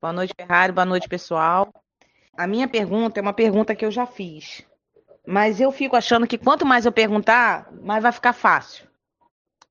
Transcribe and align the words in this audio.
Boa 0.00 0.12
noite, 0.12 0.32
Ferrari. 0.36 0.70
Boa 0.70 0.84
noite, 0.84 1.08
pessoal. 1.08 1.72
A 2.36 2.46
minha 2.46 2.68
pergunta 2.68 3.18
é 3.18 3.22
uma 3.22 3.32
pergunta 3.32 3.74
que 3.74 3.84
eu 3.84 3.90
já 3.90 4.06
fiz. 4.06 4.64
Mas 5.26 5.60
eu 5.60 5.72
fico 5.72 5.96
achando 5.96 6.24
que 6.24 6.38
quanto 6.38 6.64
mais 6.64 6.86
eu 6.86 6.92
perguntar, 6.92 7.68
mais 7.82 8.00
vai 8.00 8.12
ficar 8.12 8.32
fácil. 8.32 8.86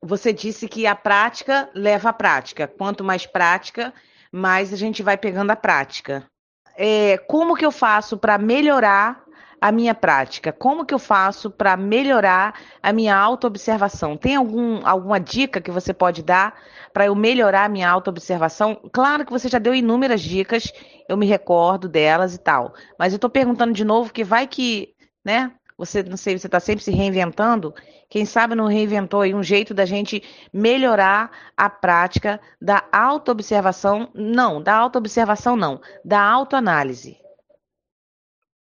Você 0.01 0.33
disse 0.33 0.67
que 0.67 0.85
a 0.85 0.93
prática 0.93 1.69
leva 1.73 2.09
à 2.09 2.13
prática. 2.13 2.67
Quanto 2.67 3.05
mais 3.05 3.25
prática, 3.25 3.93
mais 4.29 4.73
a 4.73 4.75
gente 4.75 5.01
vai 5.01 5.15
pegando 5.15 5.51
a 5.51 5.55
prática. 5.55 6.25
É, 6.75 7.17
como 7.19 7.55
que 7.55 7.65
eu 7.65 7.71
faço 7.71 8.17
para 8.17 8.37
melhorar 8.37 9.23
a 9.59 9.71
minha 9.71 9.93
prática? 9.93 10.51
Como 10.51 10.85
que 10.85 10.93
eu 10.93 10.99
faço 10.99 11.49
para 11.49 11.75
melhorar 11.75 12.53
a 12.81 12.93
minha 12.93 13.15
autoobservação? 13.15 14.15
Tem 14.15 14.35
algum, 14.35 14.85
alguma 14.85 15.19
dica 15.19 15.61
que 15.61 15.71
você 15.71 15.93
pode 15.93 16.23
dar 16.23 16.55
para 16.93 17.05
eu 17.05 17.15
melhorar 17.15 17.65
a 17.65 17.69
minha 17.69 17.89
autoobservação? 17.89 18.79
Claro 18.91 19.25
que 19.25 19.31
você 19.31 19.49
já 19.49 19.59
deu 19.59 19.73
inúmeras 19.73 20.21
dicas, 20.21 20.71
eu 21.09 21.17
me 21.17 21.25
recordo 21.25 21.89
delas 21.89 22.35
e 22.35 22.39
tal. 22.39 22.73
Mas 22.97 23.13
eu 23.13 23.17
estou 23.17 23.29
perguntando 23.29 23.73
de 23.73 23.83
novo 23.83 24.13
que 24.13 24.23
vai 24.23 24.47
que, 24.47 24.93
né? 25.25 25.51
Você 25.77 26.01
não 26.01 26.17
sei, 26.17 26.37
você 26.37 26.47
está 26.47 26.59
sempre 26.59 26.83
se 26.83 26.91
reinventando. 26.91 27.73
Quem 28.09 28.25
sabe 28.25 28.55
não 28.55 28.65
reinventou 28.65 29.21
aí 29.21 29.35
um 29.35 29.43
jeito 29.43 29.73
da 29.75 29.85
gente 29.85 30.23
melhorar 30.51 31.29
a 31.55 31.69
prática 31.69 32.39
da 32.59 32.83
autoobservação? 32.91 34.09
Não, 34.15 34.61
da 34.61 34.75
autoobservação 34.75 35.55
não, 35.55 35.79
da 36.03 36.19
autoanálise 36.19 37.17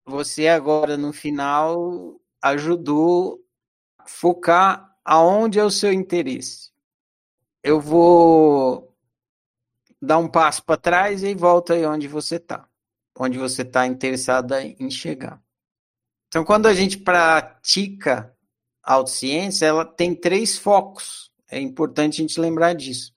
você 0.06 0.46
agora 0.46 0.96
no 0.96 1.12
final 1.12 2.20
ajudou 2.40 3.44
a 3.98 4.06
focar 4.06 4.96
aonde 5.04 5.58
é 5.58 5.64
o 5.64 5.70
seu 5.70 5.92
interesse. 5.92 6.70
Eu 7.62 7.80
vou 7.80 8.94
dar 10.00 10.18
um 10.18 10.28
passo 10.28 10.64
para 10.64 10.76
trás 10.76 11.24
e 11.24 11.34
volta 11.34 11.74
aí 11.74 11.84
onde 11.84 12.06
você 12.06 12.36
está, 12.36 12.68
onde 13.18 13.36
você 13.36 13.62
está 13.62 13.86
interessada 13.86 14.62
em 14.62 14.88
chegar. 14.88 15.42
Então, 16.28 16.44
quando 16.44 16.66
a 16.66 16.74
gente 16.74 16.98
pratica 16.98 18.32
autociência, 18.82 19.66
ela 19.66 19.84
tem 19.84 20.14
três 20.14 20.56
focos. 20.56 21.32
É 21.50 21.58
importante 21.58 22.20
a 22.20 22.22
gente 22.22 22.40
lembrar 22.40 22.74
disso. 22.74 23.14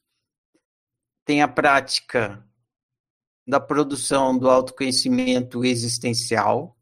Tem 1.26 1.42
a 1.44 1.48
prática 1.48 2.44
da 3.48 3.60
produção 3.60 4.38
do 4.38 4.50
autoconhecimento 4.50 5.66
existencial, 5.66 6.76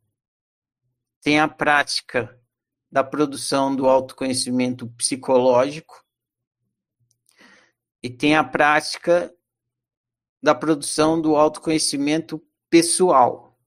tem 1.28 1.42
a 1.42 1.48
prática 1.50 2.42
da 2.90 3.04
produção 3.04 3.76
do 3.76 3.86
autoconhecimento 3.86 4.88
psicológico 4.92 6.02
e 8.02 8.10
tem 8.10 8.38
a 8.38 8.46
prática 8.46 9.36
da 10.42 10.56
produção 10.56 11.22
do 11.22 11.36
autoconhecimento 11.36 12.42
pessoal. 12.70 13.60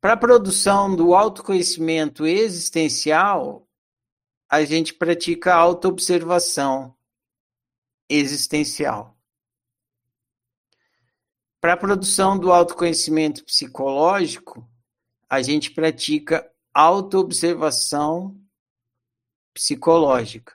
Para 0.00 0.14
a 0.14 0.16
produção 0.16 0.96
do 0.96 1.14
autoconhecimento 1.14 2.26
existencial, 2.26 3.68
a 4.48 4.64
gente 4.64 4.92
pratica 4.92 5.54
a 5.54 5.58
autoobservação 5.58 6.92
existencial. 8.08 9.16
Para 11.60 11.74
a 11.74 11.76
produção 11.76 12.36
do 12.36 12.50
autoconhecimento 12.50 13.44
psicológico, 13.44 14.68
a 15.30 15.40
gente 15.40 15.70
pratica 15.70 16.52
autoobservação 16.74 18.36
psicológica. 19.54 20.52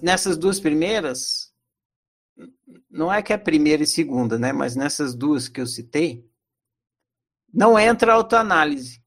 Nessas 0.00 0.36
duas 0.36 0.60
primeiras, 0.60 1.54
não 2.90 3.10
é 3.10 3.22
que 3.22 3.32
é 3.32 3.36
a 3.36 3.38
primeira 3.38 3.82
e 3.82 3.86
segunda, 3.86 4.38
né? 4.38 4.52
Mas 4.52 4.76
nessas 4.76 5.14
duas 5.14 5.48
que 5.48 5.60
eu 5.60 5.66
citei, 5.66 6.30
não 7.52 7.78
entra 7.78 8.12
autoanálise. 8.12 9.02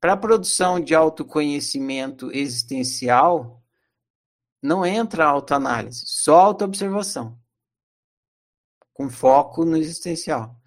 Para 0.00 0.14
a 0.14 0.16
produção 0.16 0.80
de 0.80 0.94
autoconhecimento 0.94 2.32
existencial, 2.32 3.62
não 4.62 4.84
entra 4.84 5.26
autoanálise, 5.26 6.04
só 6.06 6.40
autoobservação, 6.40 7.38
com 8.92 9.08
foco 9.08 9.64
no 9.64 9.76
existencial. 9.76 10.59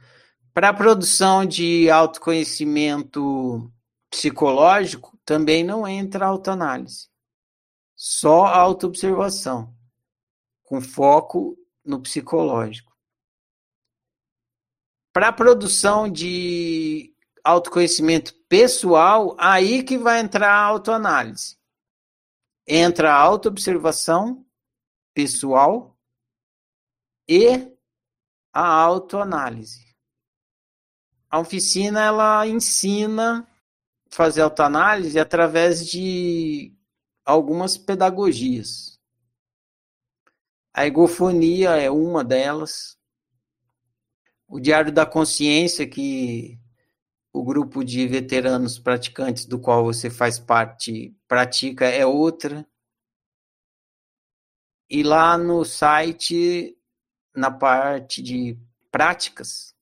Para 0.53 0.69
a 0.69 0.73
produção 0.73 1.43
de 1.43 1.89
autoconhecimento 1.89 3.73
psicológico, 4.11 5.17
também 5.25 5.63
não 5.63 5.87
entra 5.87 6.27
autoanálise. 6.27 7.09
Só 7.95 8.45
autoobservação, 8.45 9.75
com 10.61 10.79
foco 10.79 11.57
no 11.83 11.99
psicológico. 11.99 12.95
Para 15.11 15.29
a 15.29 15.33
produção 15.33 16.07
de 16.07 17.11
autoconhecimento 17.43 18.35
pessoal, 18.47 19.35
aí 19.39 19.81
que 19.81 19.97
vai 19.97 20.19
entrar 20.19 20.53
a 20.53 20.65
autoanálise. 20.65 21.57
Entra 22.67 23.11
a 23.11 23.19
autoobservação 23.19 24.45
pessoal 25.15 25.97
e 27.27 27.75
a 28.53 28.67
autoanálise 28.67 29.92
a 31.33 31.39
oficina 31.39 31.99
ela 31.99 32.45
ensina 32.45 33.47
fazer 34.07 34.41
autoanálise 34.41 35.17
através 35.17 35.83
de 35.83 36.71
algumas 37.25 37.75
pedagogias. 37.75 38.99
A 40.71 40.85
egofonia 40.85 41.71
é 41.71 41.89
uma 41.89 42.23
delas. 42.23 42.99
O 44.47 44.59
Diário 44.59 44.91
da 44.91 45.07
Consciência, 45.07 45.89
que 45.89 46.59
o 47.33 47.43
grupo 47.43 47.83
de 47.83 48.07
veteranos 48.07 48.77
praticantes 48.77 49.45
do 49.45 49.59
qual 49.59 49.83
você 49.83 50.11
faz 50.11 50.37
parte 50.37 51.17
pratica, 51.27 51.87
é 51.87 52.05
outra. 52.05 52.63
E 54.87 55.01
lá 55.01 55.35
no 55.35 55.65
site, 55.65 56.77
na 57.35 57.49
parte 57.49 58.21
de 58.21 58.55
práticas, 58.91 59.72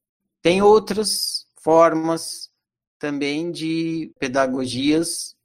tem 0.41 0.61
outras 0.61 1.47
formas 1.61 2.51
também 2.97 3.51
de 3.51 4.13
pedagogias 4.19 5.35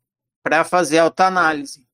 para 0.42 0.64
fazer 0.64 0.98
autoanálise. 0.98 1.86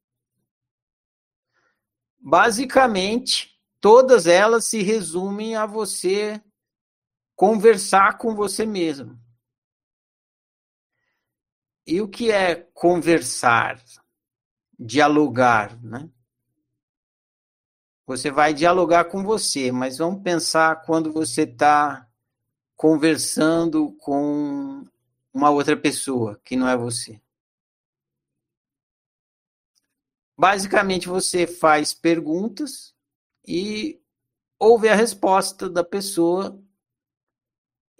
Basicamente, 2.18 3.58
todas 3.80 4.26
elas 4.26 4.64
se 4.66 4.82
resumem 4.82 5.56
a 5.56 5.66
você 5.66 6.40
conversar 7.34 8.18
com 8.18 8.34
você 8.34 8.64
mesmo. 8.64 9.18
E 11.84 12.00
o 12.00 12.08
que 12.08 12.30
é 12.30 12.54
conversar? 12.54 13.82
Dialogar, 14.78 15.80
né? 15.82 16.08
Você 18.06 18.30
vai 18.30 18.52
dialogar 18.52 19.06
com 19.06 19.24
você, 19.24 19.72
mas 19.72 19.98
vamos 19.98 20.22
pensar 20.22 20.82
quando 20.82 21.12
você 21.12 21.42
está 21.42 22.08
conversando 22.82 23.92
com 23.92 24.84
uma 25.32 25.50
outra 25.50 25.76
pessoa 25.76 26.40
que 26.44 26.56
não 26.56 26.66
é 26.66 26.76
você. 26.76 27.20
Basicamente, 30.36 31.06
você 31.06 31.46
faz 31.46 31.94
perguntas 31.94 32.92
e 33.46 34.00
ouve 34.58 34.88
a 34.88 34.96
resposta 34.96 35.70
da 35.70 35.84
pessoa 35.84 36.60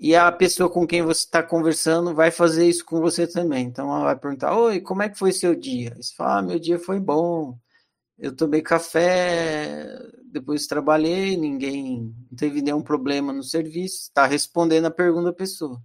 e 0.00 0.16
a 0.16 0.32
pessoa 0.32 0.69
com 0.69 0.84
quem 0.84 1.00
você 1.00 1.26
está 1.26 1.44
conversando 1.44 2.12
vai 2.12 2.32
fazer 2.32 2.69
isso 2.69 2.84
com 2.84 3.00
você 3.00 3.25
também. 3.25 3.64
Então, 3.66 3.88
ela 3.88 4.06
vai 4.06 4.19
perguntar: 4.19 4.59
Oi, 4.59 4.81
como 4.81 5.04
é 5.04 5.09
que 5.09 5.16
foi 5.16 5.31
seu 5.31 5.54
dia? 5.54 5.94
Você 5.94 6.12
fala: 6.12 6.38
ah, 6.38 6.43
Meu 6.43 6.59
dia 6.59 6.81
foi 6.81 6.99
bom. 6.99 7.56
Eu 8.19 8.34
tomei 8.34 8.62
café, 8.62 9.99
depois 10.25 10.67
trabalhei, 10.67 11.37
ninguém 11.37 12.15
não 12.31 12.37
teve 12.37 12.62
nenhum 12.62 12.83
problema 12.83 13.32
no 13.32 13.43
serviço, 13.43 14.03
está 14.03 14.26
respondendo 14.26 14.87
a 14.87 14.91
pergunta 14.91 15.26
da 15.26 15.32
pessoa. 15.32 15.82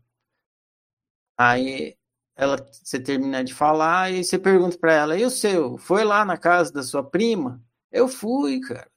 Aí 1.38 1.96
ela 2.36 2.58
você 2.72 3.00
termina 3.00 3.44
de 3.44 3.54
falar 3.54 4.12
e 4.12 4.24
você 4.24 4.38
pergunta 4.40 4.78
para 4.78 4.94
ela: 4.94 5.18
"E 5.18 5.26
o 5.26 5.30
seu? 5.30 5.78
Foi 5.78 6.04
lá 6.04 6.26
na 6.26 6.38
casa 6.38 6.72
da 6.72 6.84
sua 6.84 7.04
prima?" 7.04 7.64
Eu 7.92 8.08
fui, 8.08 8.60
cara. 8.62 8.90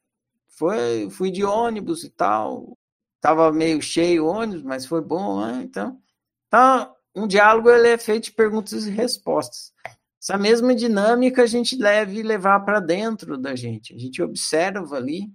Foi, 0.48 1.08
fui 1.10 1.30
de 1.30 1.44
ônibus 1.44 2.04
e 2.04 2.10
tal. 2.10 2.78
Tava 3.20 3.52
meio 3.52 3.80
cheio 3.82 4.26
o 4.26 4.28
ônibus, 4.28 4.62
mas 4.64 4.86
foi 4.86 5.00
bom, 5.02 5.40
né? 5.46 5.62
Então, 5.64 6.00
então 6.48 6.96
um 7.14 7.26
diálogo 7.26 7.70
ele 7.70 7.88
é 7.88 7.98
feito 7.98 8.24
de 8.24 8.32
perguntas 8.32 8.86
e 8.86 8.90
respostas. 8.90 9.72
Essa 10.20 10.36
mesma 10.36 10.74
dinâmica 10.74 11.42
a 11.42 11.46
gente 11.46 11.78
deve 11.78 12.22
levar 12.22 12.60
para 12.60 12.78
dentro 12.78 13.38
da 13.38 13.56
gente. 13.56 13.94
A 13.94 13.98
gente 13.98 14.20
observa 14.20 14.96
ali 14.96 15.32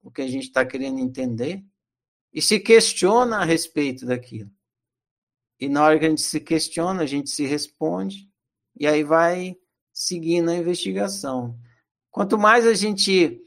o 0.00 0.10
que 0.10 0.22
a 0.22 0.28
gente 0.28 0.44
está 0.44 0.64
querendo 0.64 1.00
entender 1.00 1.64
e 2.32 2.40
se 2.40 2.60
questiona 2.60 3.38
a 3.38 3.44
respeito 3.44 4.06
daquilo. 4.06 4.50
E 5.58 5.68
na 5.68 5.84
hora 5.84 5.98
que 5.98 6.04
a 6.04 6.08
gente 6.08 6.22
se 6.22 6.40
questiona, 6.40 7.02
a 7.02 7.06
gente 7.06 7.30
se 7.30 7.44
responde 7.44 8.30
e 8.78 8.86
aí 8.86 9.02
vai 9.02 9.56
seguindo 9.92 10.50
a 10.50 10.54
investigação. 10.54 11.58
Quanto 12.10 12.38
mais 12.38 12.66
a 12.66 12.74
gente 12.74 13.40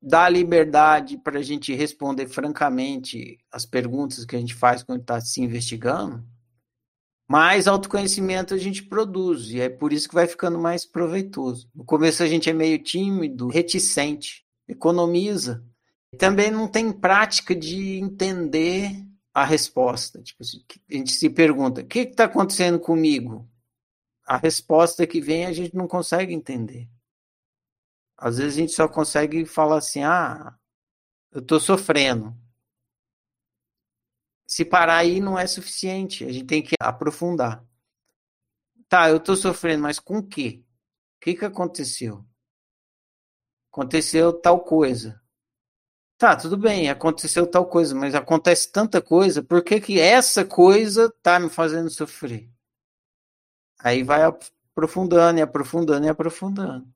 dá 0.00 0.28
liberdade 0.28 1.18
para 1.18 1.38
a 1.38 1.42
gente 1.42 1.74
responder 1.74 2.28
francamente 2.28 3.38
as 3.52 3.66
perguntas 3.66 4.24
que 4.24 4.36
a 4.36 4.38
gente 4.38 4.54
faz 4.54 4.82
quando 4.82 5.02
está 5.02 5.20
se 5.20 5.42
investigando, 5.42 6.26
mais 7.30 7.68
autoconhecimento 7.68 8.54
a 8.54 8.58
gente 8.58 8.82
produz. 8.82 9.50
E 9.50 9.60
é 9.60 9.68
por 9.68 9.92
isso 9.92 10.08
que 10.08 10.14
vai 10.16 10.26
ficando 10.26 10.58
mais 10.58 10.84
proveitoso. 10.84 11.70
No 11.72 11.84
começo 11.84 12.24
a 12.24 12.26
gente 12.26 12.50
é 12.50 12.52
meio 12.52 12.82
tímido, 12.82 13.46
reticente, 13.46 14.44
economiza. 14.66 15.64
Também 16.18 16.50
não 16.50 16.66
tem 16.66 16.90
prática 16.90 17.54
de 17.54 18.00
entender 18.00 19.06
a 19.32 19.44
resposta. 19.44 20.20
Tipo, 20.20 20.42
a 20.42 20.92
gente 20.92 21.12
se 21.12 21.30
pergunta: 21.30 21.82
o 21.82 21.86
que 21.86 22.00
está 22.00 22.24
acontecendo 22.24 22.80
comigo? 22.80 23.48
A 24.26 24.36
resposta 24.36 25.06
que 25.06 25.20
vem 25.20 25.46
a 25.46 25.52
gente 25.52 25.76
não 25.76 25.86
consegue 25.86 26.34
entender. 26.34 26.88
Às 28.18 28.38
vezes 28.38 28.56
a 28.56 28.60
gente 28.60 28.72
só 28.72 28.88
consegue 28.88 29.44
falar 29.44 29.78
assim: 29.78 30.02
ah, 30.02 30.52
eu 31.30 31.40
estou 31.40 31.60
sofrendo. 31.60 32.34
Se 34.50 34.64
parar 34.64 34.96
aí 34.96 35.20
não 35.20 35.38
é 35.38 35.46
suficiente, 35.46 36.24
a 36.24 36.32
gente 36.32 36.44
tem 36.44 36.60
que 36.60 36.74
aprofundar. 36.80 37.64
Tá, 38.88 39.08
eu 39.08 39.18
estou 39.18 39.36
sofrendo, 39.36 39.84
mas 39.84 40.00
com 40.00 40.18
o 40.18 40.26
quê? 40.26 40.64
O 41.16 41.20
que, 41.20 41.34
que 41.34 41.44
aconteceu? 41.44 42.26
Aconteceu 43.70 44.32
tal 44.32 44.58
coisa. 44.58 45.22
Tá, 46.18 46.34
tudo 46.34 46.56
bem, 46.56 46.90
aconteceu 46.90 47.46
tal 47.46 47.64
coisa, 47.64 47.94
mas 47.94 48.12
acontece 48.12 48.72
tanta 48.72 49.00
coisa, 49.00 49.40
por 49.40 49.62
que, 49.62 49.80
que 49.80 50.00
essa 50.00 50.44
coisa 50.44 51.08
tá 51.22 51.38
me 51.38 51.48
fazendo 51.48 51.88
sofrer? 51.88 52.50
Aí 53.78 54.02
vai 54.02 54.24
aprofundando 54.24 55.38
e 55.38 55.42
aprofundando 55.42 56.06
e 56.06 56.08
aprofundando. 56.08 56.92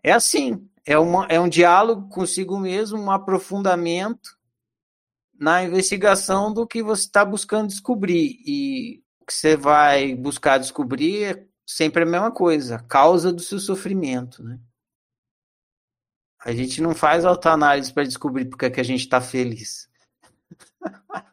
É 0.00 0.12
assim, 0.12 0.70
é, 0.86 0.96
uma, 0.96 1.26
é 1.26 1.40
um 1.40 1.48
diálogo 1.48 2.08
consigo 2.08 2.56
mesmo, 2.56 3.00
um 3.00 3.10
aprofundamento 3.10 4.37
na 5.38 5.62
investigação 5.62 6.52
do 6.52 6.66
que 6.66 6.82
você 6.82 7.02
está 7.02 7.24
buscando 7.24 7.68
descobrir. 7.68 8.40
E 8.44 9.02
o 9.20 9.26
que 9.26 9.32
você 9.32 9.56
vai 9.56 10.14
buscar 10.14 10.58
descobrir 10.58 11.24
é 11.24 11.46
sempre 11.64 12.02
a 12.02 12.06
mesma 12.06 12.32
coisa, 12.32 12.76
a 12.76 12.82
causa 12.82 13.32
do 13.32 13.40
seu 13.40 13.60
sofrimento. 13.60 14.42
Né? 14.42 14.58
A 16.40 16.52
gente 16.52 16.80
não 16.82 16.94
faz 16.94 17.24
autoanálise 17.24 17.92
para 17.92 18.04
descobrir 18.04 18.46
porque 18.46 18.66
é 18.66 18.70
que 18.70 18.80
a 18.80 18.84
gente 18.84 19.00
está 19.00 19.20
feliz. 19.20 19.88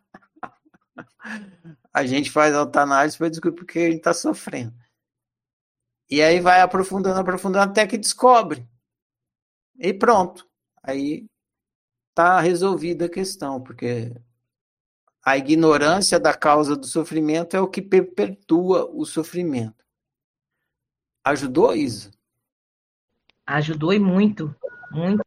a 1.93 2.05
gente 2.05 2.29
faz 2.29 2.53
autoanálise 2.53 3.17
para 3.17 3.29
descobrir 3.29 3.55
porque 3.55 3.79
a 3.79 3.85
gente 3.85 3.97
está 3.97 4.13
sofrendo. 4.13 4.73
E 6.07 6.21
aí 6.21 6.39
vai 6.39 6.61
aprofundando, 6.61 7.19
aprofundando 7.19 7.71
até 7.71 7.87
que 7.87 7.97
descobre. 7.97 8.67
E 9.79 9.91
pronto. 9.93 10.47
Aí 10.83 11.25
está 12.15 12.39
resolvida 12.39 13.05
a 13.05 13.09
questão, 13.09 13.61
porque 13.61 14.15
a 15.23 15.37
ignorância 15.37 16.17
da 16.17 16.33
causa 16.33 16.73
do 16.73 16.85
sofrimento 16.85 17.57
é 17.57 17.59
o 17.59 17.67
que 17.67 17.81
perpetua 17.81 18.89
o 18.89 19.05
sofrimento. 19.05 19.83
Ajudou, 21.25 21.75
Isa? 21.75 22.11
Ajudou 23.45 23.93
e 23.93 23.99
muito, 23.99 24.55
muito. 24.89 25.23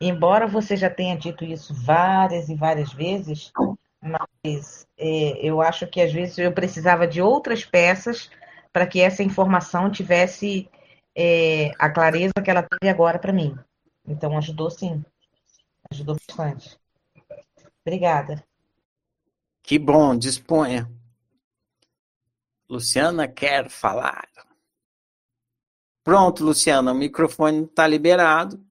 Embora 0.00 0.46
você 0.46 0.74
já 0.74 0.88
tenha 0.88 1.18
dito 1.18 1.44
isso 1.44 1.74
várias 1.74 2.48
e 2.48 2.54
várias 2.54 2.92
vezes, 2.94 3.52
mas 4.00 4.86
é, 4.96 5.46
eu 5.46 5.60
acho 5.60 5.86
que 5.86 6.00
às 6.00 6.12
vezes 6.12 6.38
eu 6.38 6.52
precisava 6.52 7.06
de 7.06 7.20
outras 7.20 7.62
peças 7.62 8.30
para 8.72 8.86
que 8.86 9.00
essa 9.00 9.22
informação 9.22 9.90
tivesse 9.90 10.68
é, 11.14 11.72
a 11.78 11.90
clareza 11.90 12.32
que 12.42 12.50
ela 12.50 12.62
teve 12.62 12.90
agora 12.90 13.18
para 13.18 13.32
mim. 13.32 13.54
Então 14.06 14.36
ajudou 14.38 14.70
sim. 14.70 15.04
Ajudou 15.90 16.16
bastante. 16.16 16.78
Obrigada. 17.84 18.46
Que 19.62 19.78
bom, 19.78 20.16
disponha. 20.16 20.90
Luciana 22.68 23.28
quer 23.28 23.70
falar. 23.70 24.28
Pronto, 26.02 26.44
Luciana, 26.44 26.92
o 26.92 26.94
microfone 26.94 27.64
está 27.64 27.86
liberado. 27.86 28.64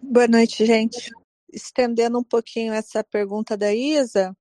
Boa 0.00 0.26
noite, 0.26 0.64
gente. 0.64 1.10
Estendendo 1.52 2.18
um 2.18 2.24
pouquinho 2.24 2.72
essa 2.72 3.04
pergunta 3.04 3.56
da 3.56 3.72
Isa, 3.74 4.36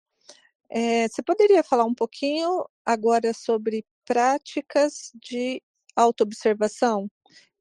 é, 0.69 1.07
você 1.07 1.21
poderia 1.21 1.63
falar 1.63 1.85
um 1.85 1.93
pouquinho 1.93 2.65
agora 2.85 3.33
sobre 3.33 3.85
práticas 4.05 5.11
de 5.15 5.61
autoobservação? 5.95 7.09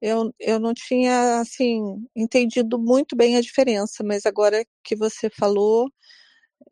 Eu, 0.03 0.35
eu 0.41 0.59
não 0.59 0.75
tinha, 0.75 1.39
assim, 1.39 2.05
entendido 2.15 2.77
muito 2.77 3.15
bem 3.15 3.37
a 3.37 3.41
diferença, 3.41 4.03
mas 4.03 4.27
agora 4.27 4.65
que 4.83 4.97
você 4.97 5.31
falou, 5.31 5.89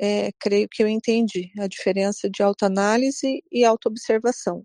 é, 0.00 0.32
creio 0.40 0.68
que 0.68 0.82
eu 0.82 0.88
entendi 0.88 1.52
a 1.60 1.68
diferença 1.68 2.28
de 2.28 2.42
autoanálise 2.42 3.40
e 3.52 3.64
autoobservação. 3.64 4.64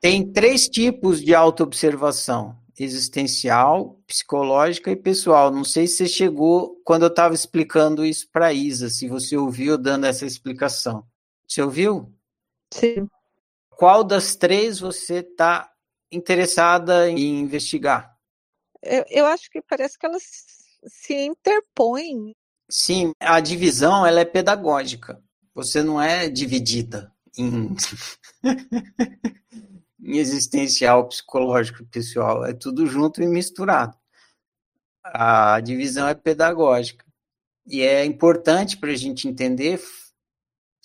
Tem 0.00 0.32
três 0.32 0.68
tipos 0.68 1.22
de 1.22 1.34
autoobservação: 1.34 2.56
existencial, 2.78 4.00
psicológica 4.06 4.90
e 4.90 4.96
pessoal. 4.96 5.50
Não 5.50 5.64
sei 5.64 5.86
se 5.86 5.98
você 5.98 6.08
chegou 6.08 6.80
quando 6.84 7.02
eu 7.02 7.08
estava 7.08 7.34
explicando 7.34 8.06
isso 8.06 8.26
para 8.32 8.46
a 8.46 8.52
Isa, 8.54 8.88
se 8.88 9.06
você 9.06 9.36
ouviu 9.36 9.76
dando 9.76 10.06
essa 10.06 10.24
explicação. 10.24 11.04
Você 11.46 11.60
ouviu? 11.60 12.10
Sim. 12.72 13.06
Qual 13.76 14.02
das 14.02 14.34
três 14.34 14.80
você 14.80 15.16
está 15.16 15.70
interessada 16.10 17.08
em 17.10 17.40
investigar? 17.40 18.16
Eu, 18.82 19.04
eu 19.08 19.26
acho 19.26 19.50
que 19.50 19.60
parece 19.62 19.98
que 19.98 20.06
elas 20.06 20.22
se 20.86 21.14
interpõem. 21.14 22.34
Sim, 22.70 23.12
a 23.20 23.40
divisão 23.40 24.06
ela 24.06 24.20
é 24.20 24.24
pedagógica. 24.24 25.22
Você 25.54 25.82
não 25.82 26.00
é 26.00 26.28
dividida 26.28 27.12
em, 27.36 27.74
em 30.00 30.18
existencial, 30.18 31.08
psicológico 31.08 31.84
pessoal. 31.86 32.44
É 32.44 32.52
tudo 32.52 32.86
junto 32.86 33.22
e 33.22 33.26
misturado. 33.26 33.96
A 35.02 35.60
divisão 35.60 36.06
é 36.06 36.14
pedagógica. 36.14 37.04
E 37.66 37.82
é 37.82 38.04
importante 38.04 38.76
para 38.76 38.90
a 38.90 38.96
gente 38.96 39.28
entender 39.28 39.80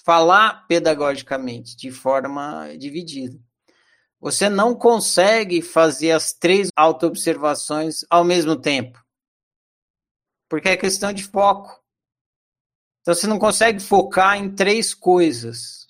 falar 0.04 0.68
pedagogicamente, 0.68 1.78
de 1.78 1.90
forma 1.92 2.68
dividida. 2.78 3.40
Você 4.24 4.48
não 4.48 4.74
consegue 4.74 5.62
fazer 5.62 6.12
as 6.12 6.32
três 6.32 6.70
autoobservações 6.78 8.06
ao 8.10 8.24
mesmo 8.24 8.56
tempo. 8.56 9.04
Porque 10.50 10.70
é 10.70 10.78
questão 10.78 11.12
de 11.12 11.26
foco. 11.26 11.84
Então 13.02 13.14
você 13.14 13.28
não 13.28 13.38
consegue 13.38 13.82
focar 13.82 14.38
em 14.38 14.56
três 14.56 14.94
coisas. 14.94 15.90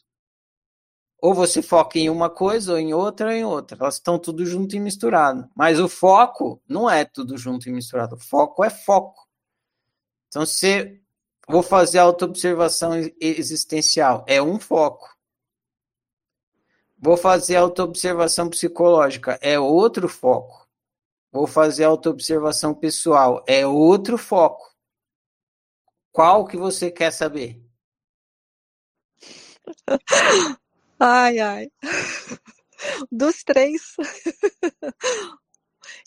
Ou 1.22 1.36
você 1.36 1.62
foca 1.62 2.00
em 2.00 2.10
uma 2.10 2.28
coisa, 2.28 2.72
ou 2.72 2.80
em 2.80 2.92
outra, 2.92 3.28
ou 3.28 3.32
em 3.34 3.46
outra. 3.46 3.78
Elas 3.80 3.96
estão 3.98 4.18
tudo 4.18 4.44
junto 4.48 4.76
e 4.76 4.80
misturado. 4.80 5.48
Mas 5.56 5.80
o 5.80 5.88
foco 5.88 6.60
não 6.68 6.90
é 6.90 7.06
tudo 7.06 7.38
junto 7.38 7.70
e 7.70 7.72
misturado. 7.72 8.16
O 8.16 8.20
foco 8.20 8.64
é 8.64 8.70
foco. 8.72 9.28
Então, 10.30 10.44
se 10.44 11.00
vou 11.48 11.62
fazer 11.62 12.00
autoobservação 12.00 12.94
existencial, 13.22 14.26
é 14.28 14.42
um 14.42 14.60
foco. 14.60 15.13
Vou 17.04 17.18
fazer 17.18 17.58
autoobservação 17.58 18.50
psicológica, 18.50 19.38
é 19.42 19.60
outro 19.60 20.08
foco. 20.08 20.66
Vou 21.34 21.46
fazer 21.46 21.84
autoobservação 21.84 22.74
pessoal, 22.74 23.44
é 23.46 23.68
outro 23.68 24.18
foco. 24.18 24.74
Qual 26.14 26.48
que 26.48 26.56
você 26.56 26.90
quer 26.90 27.12
saber? 27.12 27.62
Ai, 30.98 31.40
ai. 31.40 31.70
Dos 33.12 33.44
três. 33.44 33.96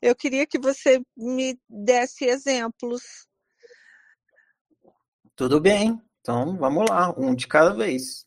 Eu 0.00 0.16
queria 0.16 0.46
que 0.46 0.58
você 0.58 1.02
me 1.14 1.60
desse 1.68 2.24
exemplos. 2.24 3.02
Tudo 5.34 5.60
bem. 5.60 6.00
Então, 6.20 6.56
vamos 6.56 6.88
lá, 6.88 7.12
um 7.18 7.34
de 7.34 7.46
cada 7.46 7.74
vez. 7.74 8.25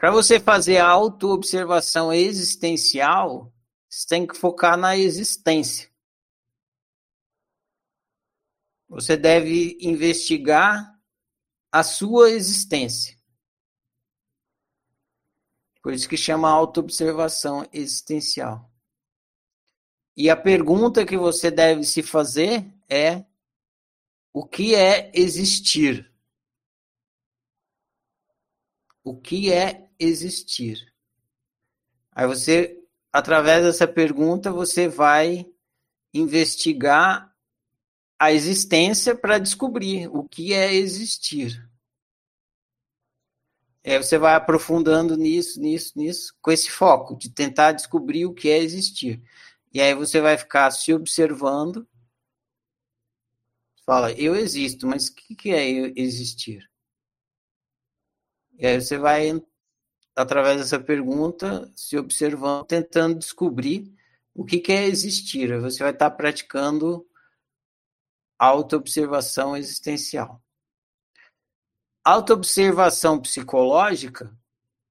Para 0.00 0.10
você 0.10 0.40
fazer 0.40 0.78
a 0.78 0.88
autoobservação 0.88 2.10
existencial, 2.10 3.52
você 3.86 4.08
tem 4.08 4.26
que 4.26 4.34
focar 4.34 4.74
na 4.74 4.96
existência. 4.96 5.92
Você 8.88 9.14
deve 9.14 9.76
investigar 9.78 10.98
a 11.70 11.82
sua 11.82 12.30
existência. 12.30 13.14
Por 15.82 15.92
isso 15.92 16.08
que 16.08 16.16
chama 16.16 16.48
autoobservação 16.48 17.68
existencial. 17.70 18.72
E 20.16 20.30
a 20.30 20.36
pergunta 20.36 21.04
que 21.04 21.18
você 21.18 21.50
deve 21.50 21.84
se 21.84 22.02
fazer 22.02 22.74
é: 22.88 23.22
o 24.32 24.48
que 24.48 24.74
é 24.74 25.12
existir? 25.14 26.10
O 29.04 29.20
que 29.20 29.52
é 29.52 29.89
existir? 30.00 30.92
Aí 32.10 32.26
você, 32.26 32.82
através 33.12 33.64
dessa 33.64 33.86
pergunta, 33.86 34.50
você 34.50 34.88
vai 34.88 35.46
investigar 36.12 37.32
a 38.18 38.32
existência 38.32 39.14
para 39.14 39.38
descobrir 39.38 40.08
o 40.08 40.28
que 40.28 40.52
é 40.52 40.74
existir. 40.74 41.66
É, 43.82 43.96
você 43.96 44.18
vai 44.18 44.34
aprofundando 44.34 45.16
nisso, 45.16 45.58
nisso, 45.60 45.92
nisso, 45.96 46.36
com 46.42 46.50
esse 46.50 46.70
foco 46.70 47.16
de 47.16 47.30
tentar 47.30 47.72
descobrir 47.72 48.26
o 48.26 48.34
que 48.34 48.50
é 48.50 48.58
existir. 48.58 49.22
E 49.72 49.80
aí 49.80 49.94
você 49.94 50.20
vai 50.20 50.36
ficar 50.36 50.70
se 50.70 50.92
observando. 50.92 51.88
Fala, 53.86 54.12
eu 54.12 54.36
existo, 54.36 54.86
mas 54.86 55.08
o 55.08 55.14
que 55.14 55.50
é 55.50 55.66
existir? 55.98 56.70
E 58.58 58.66
aí 58.66 58.78
você 58.80 58.98
vai, 58.98 59.30
através 60.20 60.58
dessa 60.58 60.78
pergunta, 60.78 61.70
se 61.74 61.96
observando, 61.96 62.64
tentando 62.64 63.18
descobrir 63.18 63.92
o 64.34 64.44
que 64.44 64.62
é 64.72 64.86
existir. 64.86 65.60
Você 65.60 65.82
vai 65.82 65.92
estar 65.92 66.10
praticando 66.10 67.06
autoobservação 68.38 69.56
existencial. 69.56 70.42
Autoobservação 72.04 73.20
psicológica, 73.20 74.34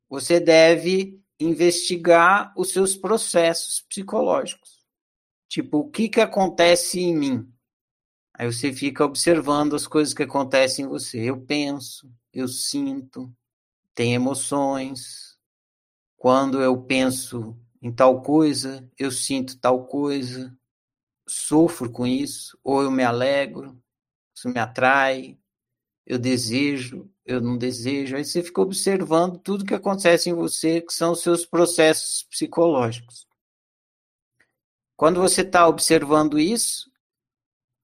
você 0.07 0.39
deve 0.39 1.19
investigar 1.39 2.53
os 2.55 2.71
seus 2.71 2.95
processos 2.95 3.81
psicológicos. 3.81 4.85
Tipo, 5.47 5.79
o 5.79 5.89
que, 5.89 6.09
que 6.09 6.21
acontece 6.21 6.99
em 6.99 7.17
mim? 7.17 7.53
Aí 8.33 8.45
você 8.45 8.71
fica 8.71 9.03
observando 9.03 9.75
as 9.75 9.87
coisas 9.87 10.13
que 10.13 10.23
acontecem 10.23 10.85
em 10.85 10.87
você. 10.87 11.19
Eu 11.29 11.41
penso, 11.41 12.11
eu 12.31 12.47
sinto, 12.47 13.33
tenho 13.99 14.15
emoções. 14.15 15.37
Quando 16.15 16.61
eu 16.61 16.81
penso 16.81 17.59
em 17.81 17.91
tal 17.91 18.21
coisa, 18.21 18.89
eu 18.97 19.11
sinto 19.11 19.59
tal 19.59 19.87
coisa, 19.87 20.57
sofro 21.27 21.91
com 21.91 22.07
isso, 22.07 22.57
ou 22.63 22.81
eu 22.81 22.89
me 22.89 23.03
alegro, 23.03 23.77
isso 24.33 24.47
me 24.47 24.57
atrai, 24.57 25.37
eu 26.05 26.17
desejo, 26.17 27.11
eu 27.25 27.41
não 27.41 27.57
desejo. 27.57 28.15
Aí 28.15 28.23
você 28.23 28.41
fica 28.41 28.61
observando 28.61 29.37
tudo 29.37 29.65
que 29.65 29.73
acontece 29.73 30.29
em 30.29 30.33
você, 30.33 30.79
que 30.79 30.93
são 30.93 31.11
os 31.11 31.21
seus 31.21 31.45
processos 31.45 32.23
psicológicos. 32.23 33.27
Quando 34.95 35.19
você 35.19 35.41
está 35.41 35.67
observando 35.67 36.39
isso, 36.39 36.89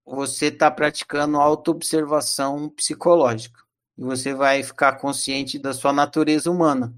você 0.06 0.46
está 0.46 0.72
praticando 0.72 1.36
autoobservação 1.42 2.70
psicológica. 2.70 3.65
E 3.98 4.04
você 4.04 4.34
vai 4.34 4.64
ficar 4.64 4.94
consciente 4.98 5.58
da 5.58 5.74
sua 5.74 5.94
natureza 5.94 6.52
humana. 6.52 6.94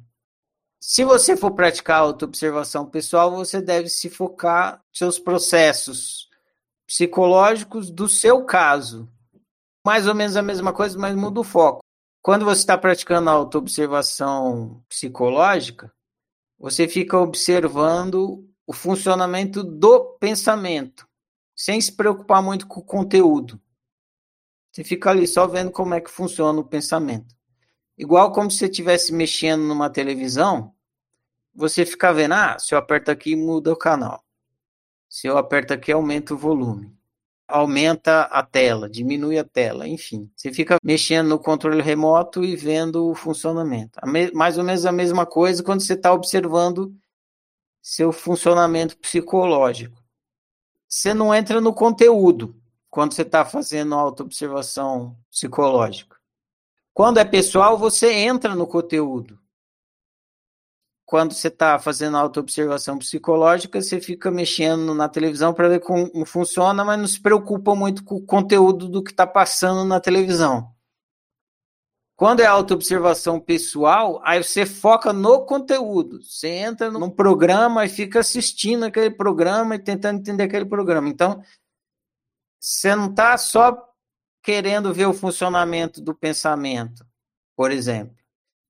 Se 0.79 1.03
você 1.03 1.35
for 1.35 1.51
praticar 1.51 1.99
autoobservação 1.99 2.85
pessoal, 2.85 3.31
você 3.31 3.61
deve 3.61 3.89
se 3.89 4.09
focar 4.09 4.73
nos 4.89 4.97
seus 4.97 5.19
processos 5.19 6.29
psicológicos 6.85 7.89
do 7.89 8.07
seu 8.07 8.45
caso, 8.45 9.09
mais 9.85 10.07
ou 10.07 10.15
menos 10.15 10.37
a 10.37 10.41
mesma 10.41 10.71
coisa, 10.71 10.97
mas 10.97 11.15
muda 11.15 11.41
o 11.41 11.43
foco. 11.43 11.83
Quando 12.21 12.45
você 12.45 12.61
está 12.61 12.77
praticando 12.77 13.29
a 13.29 13.33
autoobservação 13.33 14.83
psicológica, 14.87 15.91
você 16.59 16.87
fica 16.87 17.17
observando 17.17 18.47
o 18.65 18.73
funcionamento 18.73 19.63
do 19.63 20.17
pensamento, 20.19 21.07
sem 21.55 21.79
se 21.79 21.91
preocupar 21.91 22.41
muito 22.43 22.67
com 22.67 22.81
o 22.81 22.85
conteúdo. 22.85 23.59
Você 24.71 24.83
fica 24.83 25.09
ali 25.09 25.27
só 25.27 25.47
vendo 25.47 25.71
como 25.71 25.93
é 25.93 26.01
que 26.01 26.09
funciona 26.09 26.59
o 26.59 26.65
pensamento. 26.65 27.36
Igual 27.97 28.31
como 28.31 28.51
se 28.51 28.59
você 28.59 28.65
estivesse 28.65 29.13
mexendo 29.13 29.63
numa 29.63 29.89
televisão, 29.89 30.74
você 31.53 31.86
fica 31.86 32.13
vendo, 32.13 32.33
ah, 32.33 32.59
se 32.59 32.75
eu 32.75 32.77
aperto 32.77 33.09
aqui, 33.09 33.36
muda 33.36 33.71
o 33.71 33.75
canal. 33.75 34.24
Se 35.09 35.27
eu 35.27 35.38
aperto 35.38 35.74
aqui, 35.74 35.91
aumenta 35.91 36.33
o 36.33 36.38
volume 36.38 36.97
aumenta 37.47 38.24
a 38.24 38.43
tela, 38.43 38.89
diminui 38.89 39.39
a 39.39 39.43
tela, 39.43 39.88
enfim. 39.88 40.29
Você 40.36 40.51
fica 40.51 40.77
mexendo 40.83 41.29
no 41.29 41.39
controle 41.39 41.81
remoto 41.81 42.43
e 42.43 42.55
vendo 42.55 43.09
o 43.09 43.15
funcionamento. 43.15 43.97
Mais 44.33 44.57
ou 44.57 44.63
menos 44.63 44.86
a 44.86 44.91
mesma 44.91 45.25
coisa 45.25 45.63
quando 45.63 45.81
você 45.81 45.93
está 45.93 46.12
observando 46.12 46.93
seu 47.81 48.12
funcionamento 48.12 48.97
psicológico. 48.97 49.97
Você 50.89 51.13
não 51.13 51.33
entra 51.33 51.62
no 51.62 51.74
conteúdo 51.74 52.56
quando 52.89 53.13
você 53.13 53.22
está 53.22 53.46
fazendo 53.46 53.96
autoobservação 53.96 55.17
psicológica. 55.29 56.17
Quando 56.94 57.20
é 57.20 57.25
pessoal, 57.25 57.77
você 57.77 58.12
entra 58.12 58.56
no 58.56 58.65
conteúdo 58.65 59.39
quando 61.08 61.32
você 61.32 61.48
está 61.48 61.79
fazendo 61.79 62.17
autoobservação 62.17 63.00
psicológica, 63.00 63.82
você 63.82 64.01
fica 64.01 64.29
mexendo 64.29 64.94
na 64.94 65.08
televisão 65.08 65.53
para 65.53 65.70
ver 65.70 65.79
como 65.79 66.25
funciona, 66.25 66.84
mas 66.84 67.00
não 67.00 67.08
se 67.08 67.22
preocupa 67.22 67.74
muito 67.74 68.03
com 68.03 68.15
o 68.15 68.25
conteúdo 68.25 68.89
do 68.89 69.01
que 69.01 69.12
está 69.12 69.25
passando 69.25 69.86
na 69.86 70.01
televisão. 70.01 70.70
Quando 72.13 72.41
é 72.41 72.46
autoobservação 72.46 73.39
pessoal, 73.39 74.20
aí 74.22 74.44
você 74.44 74.65
foca 74.65 75.13
no 75.13 75.46
conteúdo. 75.46 76.22
Você 76.22 76.50
entra 76.50 76.91
num 76.91 77.10
programa 77.10 77.86
e 77.86 77.89
fica 77.89 78.20
assistindo 78.20 78.84
aquele 78.84 79.12
programa 79.12 79.75
e 79.75 79.79
tentando 79.79 80.20
entender 80.20 80.44
aquele 80.44 80.65
programa. 80.65 81.08
Então, 81.08 81.41
você 82.59 82.95
não 82.95 83.09
está 83.09 83.37
só 83.37 83.87
querendo 84.43 84.93
ver 84.93 85.05
o 85.05 85.13
funcionamento 85.13 86.01
do 86.01 86.15
pensamento, 86.15 87.05
por 87.55 87.71
exemplo. 87.71 88.15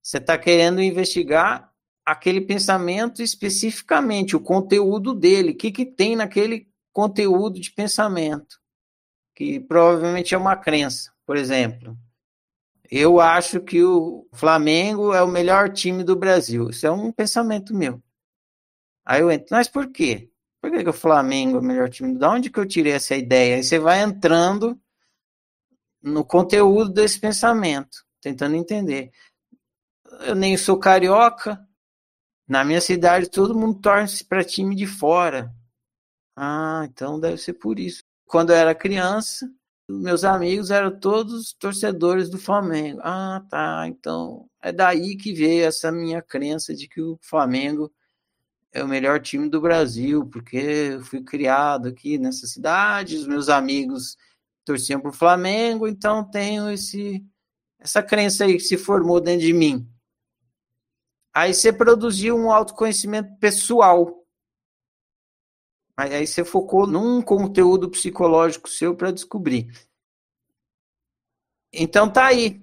Você 0.01 0.17
está 0.17 0.37
querendo 0.37 0.81
investigar 0.81 1.71
aquele 2.05 2.41
pensamento 2.41 3.21
especificamente, 3.21 4.35
o 4.35 4.39
conteúdo 4.39 5.13
dele, 5.13 5.51
o 5.51 5.55
que, 5.55 5.71
que 5.71 5.85
tem 5.85 6.15
naquele 6.15 6.67
conteúdo 6.93 7.59
de 7.59 7.71
pensamento, 7.71 8.59
que 9.35 9.59
provavelmente 9.59 10.33
é 10.33 10.37
uma 10.37 10.55
crença, 10.55 11.13
por 11.25 11.35
exemplo. 11.35 11.97
Eu 12.89 13.19
acho 13.19 13.59
que 13.59 13.83
o 13.83 14.27
Flamengo 14.31 15.13
é 15.13 15.21
o 15.21 15.27
melhor 15.27 15.71
time 15.71 16.03
do 16.03 16.15
Brasil. 16.15 16.69
Isso 16.69 16.87
é 16.87 16.91
um 16.91 17.11
pensamento 17.11 17.75
meu. 17.75 18.01
Aí 19.05 19.21
eu 19.21 19.29
entro, 19.29 19.47
mas 19.51 19.67
por 19.67 19.91
quê? 19.91 20.31
Por 20.67 20.75
que, 20.75 20.83
que 20.83 20.89
o 20.89 20.93
Flamengo 20.93 21.55
é 21.55 21.59
o 21.61 21.63
melhor 21.63 21.89
time? 21.89 22.17
Da 22.17 22.29
onde 22.29 22.49
que 22.49 22.59
eu 22.59 22.67
tirei 22.67 22.91
essa 22.91 23.15
ideia? 23.15 23.55
Aí 23.55 23.63
você 23.63 23.79
vai 23.79 24.03
entrando 24.03 24.77
no 26.01 26.25
conteúdo 26.25 26.91
desse 26.91 27.17
pensamento, 27.21 28.03
tentando 28.19 28.57
entender. 28.57 29.09
Eu 30.25 30.35
nem 30.35 30.57
sou 30.57 30.77
carioca, 30.77 31.65
na 32.45 32.65
minha 32.65 32.81
cidade, 32.81 33.29
todo 33.29 33.57
mundo 33.57 33.79
torce 33.79 34.25
para 34.25 34.43
time 34.43 34.75
de 34.75 34.85
fora. 34.85 35.55
Ah, 36.35 36.85
então 36.91 37.17
deve 37.17 37.37
ser 37.37 37.53
por 37.53 37.79
isso. 37.79 38.03
Quando 38.25 38.49
eu 38.49 38.57
era 38.57 38.75
criança, 38.75 39.49
meus 39.87 40.25
amigos 40.25 40.69
eram 40.69 40.99
todos 40.99 41.53
torcedores 41.53 42.29
do 42.29 42.37
Flamengo. 42.37 42.99
Ah, 43.01 43.41
tá. 43.49 43.87
Então 43.87 44.49
é 44.61 44.73
daí 44.73 45.15
que 45.15 45.31
veio 45.31 45.63
essa 45.65 45.93
minha 45.93 46.21
crença 46.21 46.75
de 46.75 46.89
que 46.89 47.01
o 47.01 47.17
Flamengo 47.21 47.89
é 48.71 48.83
o 48.83 48.87
melhor 48.87 49.21
time 49.21 49.49
do 49.49 49.61
Brasil, 49.61 50.25
porque 50.27 50.57
eu 50.57 51.03
fui 51.03 51.23
criado 51.23 51.87
aqui 51.87 52.17
nessa 52.17 52.45
cidade, 52.47 53.17
os 53.17 53.27
meus 53.27 53.49
amigos 53.49 54.17
torciam 54.65 54.99
para 54.99 55.09
o 55.09 55.13
Flamengo, 55.13 55.87
então 55.87 56.29
tenho 56.29 56.69
esse 56.69 57.25
essa 57.79 58.01
crença 58.01 58.43
aí 58.43 58.53
que 58.53 58.59
se 58.59 58.77
formou 58.77 59.21
dentro 59.21 59.45
de 59.45 59.53
mim. 59.53 59.87
Aí 61.33 61.53
você 61.53 61.71
produziu 61.71 62.35
um 62.35 62.51
autoconhecimento 62.51 63.37
pessoal. 63.37 64.25
Mas 65.95 66.11
aí 66.11 66.25
você 66.25 66.43
focou 66.43 66.87
num 66.87 67.21
conteúdo 67.21 67.89
psicológico 67.89 68.67
seu 68.67 68.95
para 68.95 69.11
descobrir. 69.11 69.71
Então 71.71 72.11
tá 72.11 72.25
aí 72.25 72.61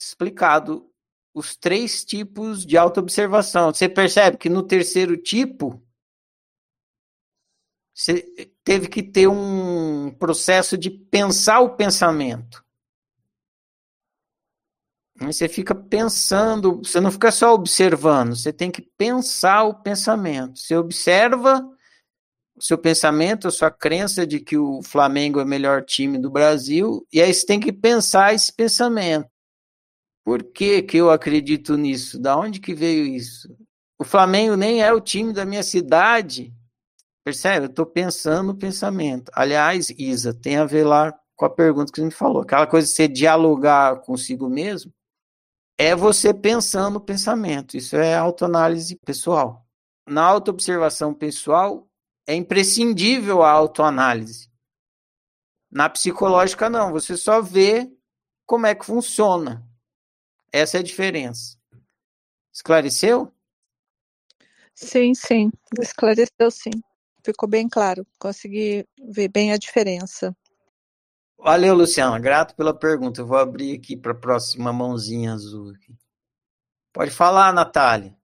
explicado 0.00 0.89
os 1.34 1.56
três 1.56 2.04
tipos 2.04 2.64
de 2.66 2.76
autoobservação. 2.76 3.72
Você 3.72 3.88
percebe 3.88 4.36
que 4.36 4.48
no 4.48 4.62
terceiro 4.62 5.16
tipo 5.16 5.82
você 7.94 8.22
teve 8.64 8.88
que 8.88 9.02
ter 9.02 9.28
um 9.28 10.10
processo 10.18 10.78
de 10.78 10.88
pensar 10.88 11.60
o 11.60 11.76
pensamento. 11.76 12.64
Você 15.20 15.50
fica 15.50 15.74
pensando, 15.74 16.78
você 16.78 16.98
não 16.98 17.12
fica 17.12 17.30
só 17.30 17.52
observando, 17.52 18.34
você 18.34 18.54
tem 18.54 18.70
que 18.70 18.80
pensar 18.80 19.64
o 19.64 19.82
pensamento. 19.82 20.58
Você 20.58 20.74
observa 20.74 21.60
o 22.56 22.62
seu 22.62 22.78
pensamento, 22.78 23.46
a 23.46 23.50
sua 23.50 23.70
crença 23.70 24.26
de 24.26 24.40
que 24.40 24.56
o 24.56 24.82
Flamengo 24.82 25.38
é 25.38 25.44
o 25.44 25.46
melhor 25.46 25.84
time 25.84 26.18
do 26.18 26.30
Brasil, 26.30 27.06
e 27.12 27.20
aí 27.20 27.32
você 27.34 27.44
tem 27.44 27.60
que 27.60 27.72
pensar 27.72 28.32
esse 28.32 28.50
pensamento. 28.50 29.28
Por 30.24 30.42
que, 30.42 30.82
que 30.82 30.98
eu 30.98 31.10
acredito 31.10 31.76
nisso? 31.76 32.18
Da 32.18 32.36
onde 32.36 32.60
que 32.60 32.74
veio 32.74 33.06
isso? 33.06 33.48
O 33.98 34.04
Flamengo 34.04 34.56
nem 34.56 34.82
é 34.82 34.92
o 34.92 35.00
time 35.00 35.32
da 35.32 35.44
minha 35.44 35.62
cidade. 35.62 36.54
Percebe? 37.24 37.66
Eu 37.66 37.70
estou 37.70 37.86
pensando 37.86 38.52
o 38.52 38.56
pensamento. 38.56 39.30
Aliás, 39.34 39.90
Isa, 39.90 40.32
tem 40.32 40.56
a 40.56 40.64
ver 40.64 40.84
lá 40.84 41.12
com 41.36 41.44
a 41.44 41.50
pergunta 41.50 41.92
que 41.92 42.00
você 42.00 42.04
me 42.04 42.10
falou. 42.10 42.42
Aquela 42.42 42.66
coisa 42.66 42.86
de 42.86 42.94
você 42.94 43.08
dialogar 43.08 44.00
consigo 44.00 44.48
mesmo 44.48 44.92
é 45.78 45.96
você 45.96 46.34
pensando 46.34 46.96
o 46.96 47.00
pensamento. 47.00 47.76
Isso 47.76 47.96
é 47.96 48.14
autoanálise 48.14 48.96
pessoal. 48.96 49.66
Na 50.06 50.22
autoobservação 50.24 51.14
pessoal, 51.14 51.88
é 52.26 52.34
imprescindível 52.34 53.42
a 53.42 53.50
autoanálise. 53.50 54.50
Na 55.70 55.88
psicológica, 55.88 56.68
não. 56.68 56.92
Você 56.92 57.16
só 57.16 57.40
vê 57.40 57.90
como 58.46 58.66
é 58.66 58.74
que 58.74 58.84
funciona. 58.84 59.66
Essa 60.52 60.78
é 60.78 60.80
a 60.80 60.84
diferença. 60.84 61.56
Esclareceu? 62.52 63.32
Sim, 64.74 65.14
sim. 65.14 65.50
Esclareceu 65.80 66.50
sim. 66.50 66.70
Ficou 67.24 67.48
bem 67.48 67.68
claro. 67.68 68.06
Consegui 68.18 68.86
ver 68.98 69.28
bem 69.28 69.52
a 69.52 69.56
diferença. 69.56 70.34
Valeu, 71.38 71.74
Luciana. 71.74 72.18
Grato 72.18 72.54
pela 72.54 72.74
pergunta. 72.74 73.20
Eu 73.20 73.26
vou 73.26 73.38
abrir 73.38 73.78
aqui 73.78 73.96
para 73.96 74.12
a 74.12 74.18
próxima 74.18 74.72
mãozinha 74.72 75.32
azul. 75.32 75.70
Aqui. 75.70 75.94
Pode 76.92 77.10
falar, 77.10 77.52
Natália. 77.52 78.16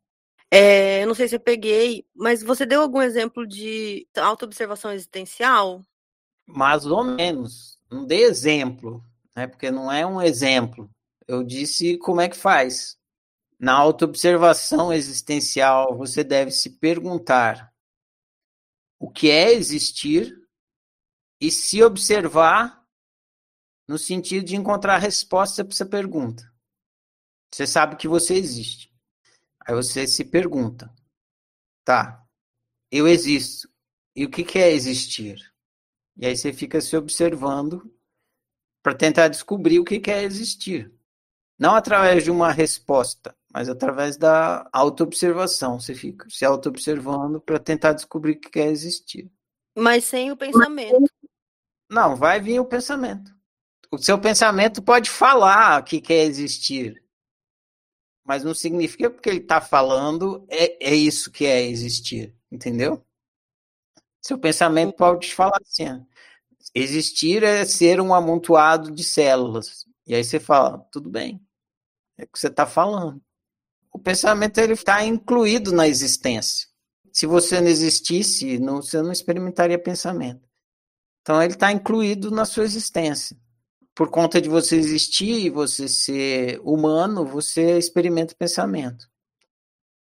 É, 0.50 1.02
eu 1.02 1.06
não 1.06 1.14
sei 1.14 1.28
se 1.28 1.36
eu 1.36 1.40
peguei, 1.40 2.06
mas 2.14 2.42
você 2.42 2.64
deu 2.64 2.80
algum 2.80 3.02
exemplo 3.02 3.46
de 3.46 4.06
autoobservação 4.16 4.92
existencial? 4.92 5.82
Mais 6.46 6.86
ou 6.86 7.04
menos. 7.04 7.78
Não 7.90 8.06
dei 8.06 8.24
exemplo, 8.24 9.04
né? 9.34 9.46
Porque 9.46 9.70
não 9.70 9.90
é 9.90 10.06
um 10.06 10.22
exemplo. 10.22 10.88
Eu 11.26 11.42
disse 11.42 11.98
como 11.98 12.20
é 12.20 12.28
que 12.28 12.36
faz. 12.36 12.98
Na 13.58 13.72
autoobservação 13.72 14.92
existencial, 14.92 15.96
você 15.96 16.22
deve 16.22 16.50
se 16.50 16.78
perguntar 16.78 17.74
o 18.98 19.10
que 19.10 19.30
é 19.30 19.52
existir 19.52 20.34
e 21.40 21.50
se 21.50 21.82
observar 21.82 22.86
no 23.88 23.98
sentido 23.98 24.44
de 24.44 24.56
encontrar 24.56 24.98
resposta 24.98 25.64
para 25.64 25.72
essa 25.72 25.86
pergunta. 25.86 26.52
Você 27.52 27.66
sabe 27.66 27.96
que 27.96 28.08
você 28.08 28.34
existe. 28.34 28.92
Aí 29.66 29.74
você 29.74 30.06
se 30.06 30.24
pergunta: 30.24 30.92
tá, 31.84 32.24
eu 32.90 33.06
existo. 33.06 33.68
E 34.14 34.24
o 34.24 34.30
que, 34.30 34.58
é 34.58 34.72
existir? 34.72 35.52
E 36.16 36.26
aí 36.26 36.36
você 36.36 36.52
fica 36.52 36.80
se 36.80 36.96
observando 36.96 37.94
para 38.82 38.96
tentar 38.96 39.28
descobrir 39.28 39.78
o 39.78 39.84
que 39.84 40.00
é 40.10 40.22
existir. 40.22 40.95
Não 41.58 41.74
através 41.74 42.24
de 42.24 42.30
uma 42.30 42.52
resposta, 42.52 43.34
mas 43.52 43.68
através 43.68 44.16
da 44.16 44.68
autoobservação. 44.72 45.80
Você 45.80 45.94
fica 45.94 46.28
se 46.28 46.44
autoobservando 46.44 47.40
para 47.40 47.58
tentar 47.58 47.92
descobrir 47.92 48.32
o 48.32 48.40
que 48.40 48.50
quer 48.50 48.68
existir. 48.68 49.30
Mas 49.74 50.04
sem 50.04 50.30
o 50.30 50.36
pensamento. 50.36 51.10
Não, 51.90 52.16
vai 52.16 52.40
vir 52.40 52.60
o 52.60 52.64
pensamento. 52.64 53.34
O 53.90 53.98
seu 53.98 54.18
pensamento 54.18 54.82
pode 54.82 55.08
falar 55.08 55.82
que 55.84 56.00
quer 56.00 56.24
existir, 56.24 57.02
mas 58.24 58.42
não 58.42 58.52
significa 58.52 59.08
porque 59.08 59.28
ele 59.28 59.38
está 59.38 59.60
falando 59.60 60.44
é, 60.48 60.90
é 60.90 60.94
isso 60.94 61.30
que 61.30 61.46
é 61.46 61.62
existir, 61.62 62.34
entendeu? 62.50 63.04
Seu 64.20 64.38
pensamento 64.38 64.94
pode 64.94 65.32
falar 65.32 65.60
assim: 65.62 66.04
existir 66.74 67.44
é 67.44 67.64
ser 67.64 68.00
um 68.00 68.12
amontoado 68.12 68.90
de 68.90 69.04
células. 69.04 69.86
E 70.04 70.14
aí 70.14 70.24
você 70.24 70.40
fala, 70.40 70.78
tudo 70.90 71.08
bem, 71.08 71.40
é 72.18 72.24
o 72.24 72.28
que 72.28 72.38
você 72.38 72.48
está 72.48 72.66
falando 72.66 73.20
o 73.96 73.98
pensamento 73.98 74.58
ele 74.58 74.74
está 74.74 75.02
incluído 75.02 75.72
na 75.72 75.88
existência. 75.88 76.68
Se 77.10 77.24
você 77.24 77.62
não 77.62 77.68
existisse, 77.68 78.58
não, 78.58 78.82
você 78.82 79.00
não 79.00 79.10
experimentaria 79.10 79.78
pensamento. 79.78 80.46
Então 81.22 81.42
ele 81.42 81.54
está 81.54 81.72
incluído 81.72 82.30
na 82.30 82.44
sua 82.44 82.64
existência. 82.64 83.34
Por 83.94 84.10
conta 84.10 84.38
de 84.38 84.50
você 84.50 84.76
existir 84.76 85.46
e 85.46 85.48
você 85.48 85.88
ser 85.88 86.60
humano, 86.62 87.24
você 87.24 87.78
experimenta 87.78 88.34
pensamento. 88.34 89.08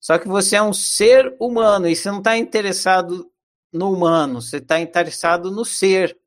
Só 0.00 0.18
que 0.18 0.26
você 0.26 0.56
é 0.56 0.62
um 0.62 0.72
ser 0.72 1.36
humano 1.38 1.86
e 1.86 1.94
você 1.94 2.10
não 2.10 2.18
está 2.18 2.38
interessado 2.38 3.30
no 3.70 3.92
humano, 3.92 4.40
você 4.40 4.56
está 4.56 4.80
interessado 4.80 5.50
no 5.50 5.66
ser, 5.66 6.18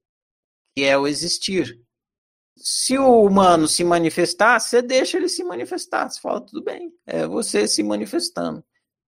que 0.75 0.83
é 0.83 0.95
o 0.95 1.07
existir 1.07 1.83
se 2.57 2.97
o 2.97 3.23
humano 3.23 3.67
se 3.67 3.83
manifestar, 3.83 4.59
você 4.59 4.81
deixa 4.81 5.17
ele 5.17 5.27
se 5.27 5.43
manifestar. 5.43 6.09
Você 6.09 6.19
fala, 6.19 6.41
tudo 6.41 6.63
bem, 6.63 6.91
é 7.05 7.27
você 7.27 7.67
se 7.67 7.83
manifestando. 7.83 8.63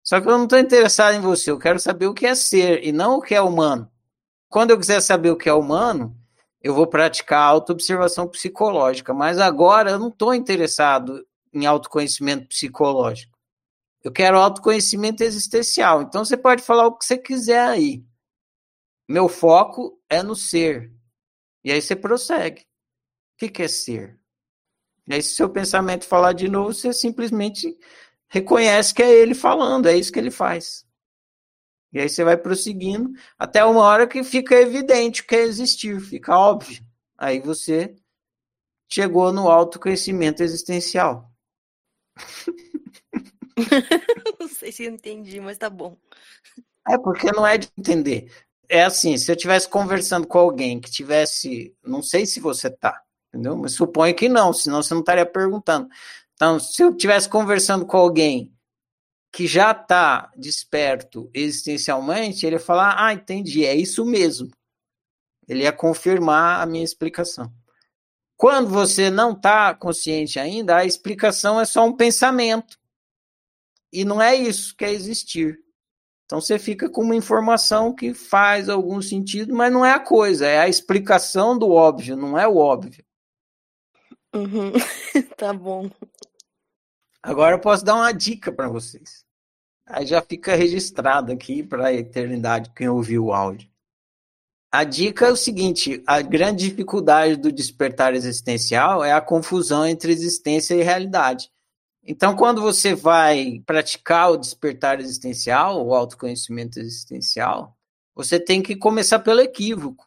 Só 0.03 0.21
que 0.21 0.29
eu 0.29 0.37
não 0.37 0.45
estou 0.45 0.59
interessado 0.59 1.15
em 1.15 1.21
você, 1.21 1.51
eu 1.51 1.59
quero 1.59 1.79
saber 1.79 2.07
o 2.07 2.15
que 2.15 2.27
é 2.27 2.35
ser 2.35 2.85
e 2.85 2.93
não 2.93 3.17
o 3.17 3.23
que 3.23 3.35
é 3.35 3.41
humano. 3.41 3.91
Quando 4.49 4.71
eu 4.71 4.79
quiser 4.79 5.01
saber 5.01 5.31
o 5.31 5.37
que 5.37 5.49
é 5.49 5.53
humano, 5.53 6.17
eu 6.61 6.75
vou 6.75 6.87
praticar 6.87 7.43
autoobservação 7.43 8.29
psicológica, 8.29 9.13
mas 9.13 9.39
agora 9.39 9.91
eu 9.93 9.99
não 9.99 10.09
estou 10.09 10.35
interessado 10.35 11.27
em 11.53 11.67
autoconhecimento 11.67 12.49
psicológico. 12.49 13.37
Eu 14.03 14.13
quero 14.13 14.39
autoconhecimento 14.39 15.23
existencial. 15.23 16.03
Então 16.03 16.25
você 16.25 16.37
pode 16.37 16.63
falar 16.63 16.87
o 16.87 16.97
que 16.97 17.05
você 17.05 17.17
quiser 17.17 17.67
aí. 17.67 18.05
Meu 19.09 19.29
foco 19.29 19.99
é 20.09 20.23
no 20.23 20.35
ser. 20.37 20.93
E 21.63 21.73
aí 21.73 21.81
você 21.81 21.97
prossegue. 21.97 22.67
O 23.35 23.37
que, 23.39 23.49
que 23.49 23.63
é 23.63 23.69
ser? 23.69 24.19
E 25.07 25.15
aí, 25.15 25.23
se 25.23 25.35
seu 25.35 25.51
pensamento 25.51 26.07
falar 26.07 26.33
de 26.33 26.49
novo, 26.49 26.73
você 26.73 26.93
simplesmente 26.93 27.77
reconhece 28.29 28.95
que 28.95 29.03
é 29.03 29.13
ele 29.13 29.35
falando, 29.35 29.87
é 29.87 29.97
isso 29.97 30.13
que 30.13 30.19
ele 30.19 30.31
faz. 30.31 30.87
E 31.93 32.01
aí 32.01 32.09
você 32.09 32.25
vai 32.25 32.37
prosseguindo 32.37 33.13
até 33.39 33.65
uma 33.65 33.83
hora 33.83 34.07
que 34.07 34.25
fica 34.25 34.57
evidente 34.57 35.23
o 35.23 35.27
que 35.27 35.37
é 35.37 35.43
existir, 35.43 36.01
fica 36.01 36.37
óbvio. 36.37 36.85
Aí 37.17 37.39
você 37.39 37.95
chegou 38.89 39.33
no 39.33 39.49
autoconhecimento 39.49 40.43
existencial. 40.43 41.31
não 44.41 44.49
sei 44.49 44.73
se 44.73 44.85
eu 44.85 44.91
entendi, 44.91 45.41
mas 45.41 45.57
tá 45.57 45.71
bom. 45.71 45.97
É 46.89 46.99
porque 46.99 47.31
não 47.31 47.47
é 47.47 47.59
de 47.59 47.69
entender. 47.79 48.33
É 48.69 48.83
assim, 48.83 49.17
se 49.17 49.31
eu 49.31 49.37
estivesse 49.37 49.69
conversando 49.69 50.27
com 50.27 50.39
alguém 50.39 50.81
que 50.81 50.91
tivesse, 50.91 51.77
não 51.85 52.03
sei 52.03 52.27
se 52.27 52.41
você 52.41 52.69
tá, 52.69 53.04
entendeu? 53.35 53.57
Mas 53.57 53.73
suponho 53.73 54.15
que 54.15 54.29
não, 54.29 54.53
senão 54.53 54.83
você 54.83 54.95
não 54.95 55.01
estaria 55.01 55.27
perguntando. 55.27 55.89
Então, 56.35 56.61
se 56.61 56.83
eu 56.83 56.91
estivesse 56.91 57.29
conversando 57.29 57.85
com 57.85 57.97
alguém 57.97 58.53
que 59.33 59.47
já 59.49 59.73
está 59.73 60.31
desperto 60.37 61.29
existencialmente, 61.35 62.47
ele 62.47 62.57
ia 62.57 62.61
falar: 62.61 62.95
Ah, 62.97 63.13
entendi, 63.13 63.67
é 63.67 63.75
isso 63.75 64.05
mesmo. 64.05 64.49
Ele 65.49 65.65
ia 65.65 65.73
confirmar 65.73 66.61
a 66.61 66.67
minha 66.67 66.85
explicação. 66.85 67.53
Quando 68.37 68.69
você 68.69 69.11
não 69.11 69.33
está 69.33 69.75
consciente 69.75 70.39
ainda, 70.39 70.77
a 70.77 70.85
explicação 70.85 71.61
é 71.61 71.65
só 71.65 71.85
um 71.85 71.97
pensamento. 71.97 72.79
E 73.93 74.05
não 74.05 74.21
é 74.21 74.35
isso 74.35 74.75
que 74.77 74.85
é 74.85 74.93
existir. 74.93 75.59
Então 76.25 76.41
você 76.41 76.59
fica 76.59 76.89
com 76.89 77.03
uma 77.03 77.15
informação 77.15 77.95
que 77.95 78.15
faz 78.15 78.69
algum 78.69 79.01
sentido, 79.03 79.55
mas 79.55 79.73
não 79.73 79.85
é 79.85 79.93
a 79.93 80.01
coisa, 80.01 80.47
é 80.47 80.59
a 80.59 80.69
explicação 80.69 81.57
do 81.57 81.71
óbvio, 81.71 82.17
não 82.17 82.39
é 82.39 82.49
o 82.49 82.57
óbvio. 82.57 83.05
Uhum. 84.35 84.73
tá 85.37 85.53
bom. 85.53 85.89
Agora 87.23 87.55
eu 87.55 87.61
posso 87.61 87.85
dar 87.85 87.95
uma 87.95 88.13
dica 88.13 88.53
para 88.53 88.69
vocês. 88.69 89.25
Aí 89.87 90.07
já 90.07 90.21
fica 90.21 90.55
registrado 90.55 91.33
aqui 91.33 91.63
para 91.63 91.87
a 91.87 91.93
eternidade 91.93 92.73
quem 92.75 92.89
ouviu 92.89 93.27
o 93.27 93.33
áudio. 93.33 93.69
A 94.73 94.83
dica 94.83 95.27
é 95.27 95.31
o 95.31 95.37
seguinte: 95.37 96.03
a 96.07 96.21
grande 96.21 96.69
dificuldade 96.69 97.37
do 97.37 97.53
despertar 97.53 98.15
existencial 98.15 99.05
é 99.05 99.13
a 99.13 99.21
confusão 99.21 99.87
entre 99.87 100.11
existência 100.11 100.75
e 100.75 100.83
realidade. 100.83 101.51
Então, 102.07 102.35
quando 102.37 102.61
você 102.61 102.95
vai 102.95 103.63
praticar 103.65 104.33
o 104.33 104.37
despertar 104.37 105.01
existencial, 105.01 105.87
o 105.87 105.95
autoconhecimento 105.95 106.79
existencial, 106.79 107.75
você 108.15 108.39
tem 108.39 108.63
que 108.63 108.77
começar 108.77 109.21
pelo 109.21 109.41
equívoco. 109.41 110.07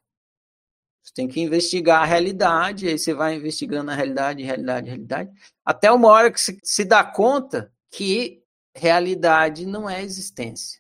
Tem 1.17 1.27
que 1.27 1.41
investigar 1.41 2.03
a 2.03 2.06
realidade, 2.06 2.88
aí 2.88 2.99
você 2.99 3.12
vai 3.12 3.34
investigando 3.34 3.89
a 3.89 3.95
realidade, 3.95 4.43
realidade, 4.43 4.88
realidade, 4.88 5.32
até 5.65 5.91
uma 5.91 6.10
hora 6.10 6.32
que 6.32 6.39
você 6.39 6.56
se 6.62 6.86
dá 6.86 7.03
conta 7.03 7.73
que 7.89 8.43
realidade 8.75 9.65
não 9.65 9.89
é 9.89 10.03
existência. 10.03 10.80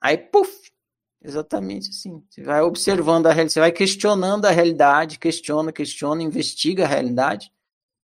Aí, 0.00 0.16
puf, 0.16 0.72
exatamente 1.22 1.90
assim. 1.90 2.24
Você 2.30 2.42
vai 2.42 2.62
observando 2.62 3.26
a 3.26 3.32
realidade, 3.32 3.52
você 3.52 3.60
vai 3.60 3.70
questionando 3.70 4.46
a 4.46 4.50
realidade, 4.50 5.18
questiona, 5.18 5.70
questiona, 5.70 6.22
investiga 6.22 6.84
a 6.84 6.88
realidade, 6.88 7.52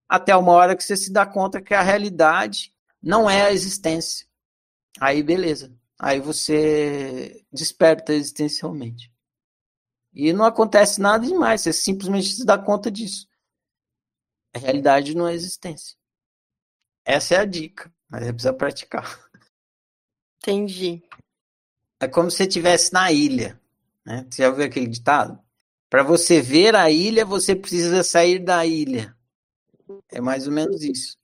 até 0.10 0.36
uma 0.36 0.54
hora 0.54 0.76
que 0.76 0.84
você 0.84 0.98
se 0.98 1.14
dá 1.14 1.24
conta 1.24 1.62
que 1.62 1.76
a 1.76 1.84
realidade 1.84 2.74
não 3.00 3.30
é 3.30 3.44
a 3.44 3.54
existência. 3.54 4.26
Aí, 5.00 5.22
beleza. 5.22 5.72
Aí 6.00 6.20
você 6.20 7.46
desperta 7.54 8.12
existencialmente. 8.12 9.14
E 10.16 10.32
não 10.32 10.46
acontece 10.46 11.02
nada 11.02 11.28
demais, 11.28 11.62
você 11.62 11.74
simplesmente 11.74 12.34
se 12.34 12.46
dá 12.46 12.58
conta 12.58 12.90
disso. 12.90 13.28
A 14.56 14.60
realidade 14.60 15.14
não 15.14 15.28
é 15.28 15.34
existência. 15.34 15.98
Essa 17.04 17.36
é 17.36 17.38
a 17.40 17.46
dica, 17.46 17.94
mas 18.10 18.24
é 18.24 18.32
precisa 18.32 18.54
praticar. 18.54 19.20
Entendi. 20.42 21.04
É 22.00 22.08
como 22.08 22.32
se 22.32 22.38
você 22.38 22.44
estivesse 22.44 22.94
na 22.94 23.12
ilha. 23.12 23.60
Né? 24.06 24.26
Você 24.30 24.44
já 24.44 24.50
ouviu 24.50 24.66
aquele 24.66 24.88
ditado? 24.88 25.38
Para 25.90 26.02
você 26.02 26.42
ver 26.42 26.76
a 26.76 26.90
ilha, 26.90 27.26
você 27.26 27.54
precisa 27.54 28.02
sair 28.04 28.40
da 28.40 28.66
ilha. 28.66 29.16
É 30.10 30.22
mais 30.22 30.48
ou 30.48 30.54
menos 30.54 30.82
isso. 30.82 31.18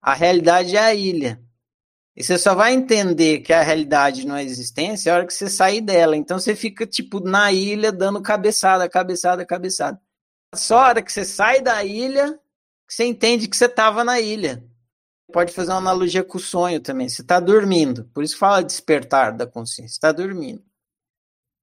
A 0.00 0.14
realidade 0.14 0.74
é 0.74 0.80
a 0.80 0.94
ilha. 0.94 1.42
E 2.18 2.24
você 2.24 2.36
só 2.36 2.52
vai 2.52 2.72
entender 2.72 3.42
que 3.42 3.52
a 3.52 3.62
realidade 3.62 4.26
não 4.26 4.34
é 4.34 4.42
existência 4.42 5.12
a 5.12 5.14
hora 5.14 5.26
que 5.26 5.32
você 5.32 5.48
sair 5.48 5.80
dela. 5.80 6.16
Então 6.16 6.36
você 6.36 6.56
fica, 6.56 6.84
tipo, 6.84 7.20
na 7.20 7.52
ilha 7.52 7.92
dando 7.92 8.20
cabeçada, 8.20 8.88
cabeçada, 8.88 9.46
cabeçada. 9.46 10.00
Só 10.52 10.78
a 10.80 10.88
hora 10.88 11.02
que 11.02 11.12
você 11.12 11.24
sai 11.24 11.60
da 11.60 11.84
ilha, 11.84 12.32
que 12.88 12.92
você 12.92 13.04
entende 13.04 13.46
que 13.46 13.56
você 13.56 13.66
estava 13.66 14.02
na 14.02 14.20
ilha. 14.20 14.64
Pode 15.32 15.52
fazer 15.52 15.70
uma 15.70 15.78
analogia 15.78 16.24
com 16.24 16.38
o 16.38 16.40
sonho 16.40 16.80
também. 16.80 17.08
Você 17.08 17.22
está 17.22 17.38
dormindo, 17.38 18.06
por 18.12 18.24
isso 18.24 18.36
fala 18.36 18.64
despertar 18.64 19.32
da 19.32 19.46
consciência. 19.46 19.94
Está 19.94 20.10
dormindo. 20.10 20.64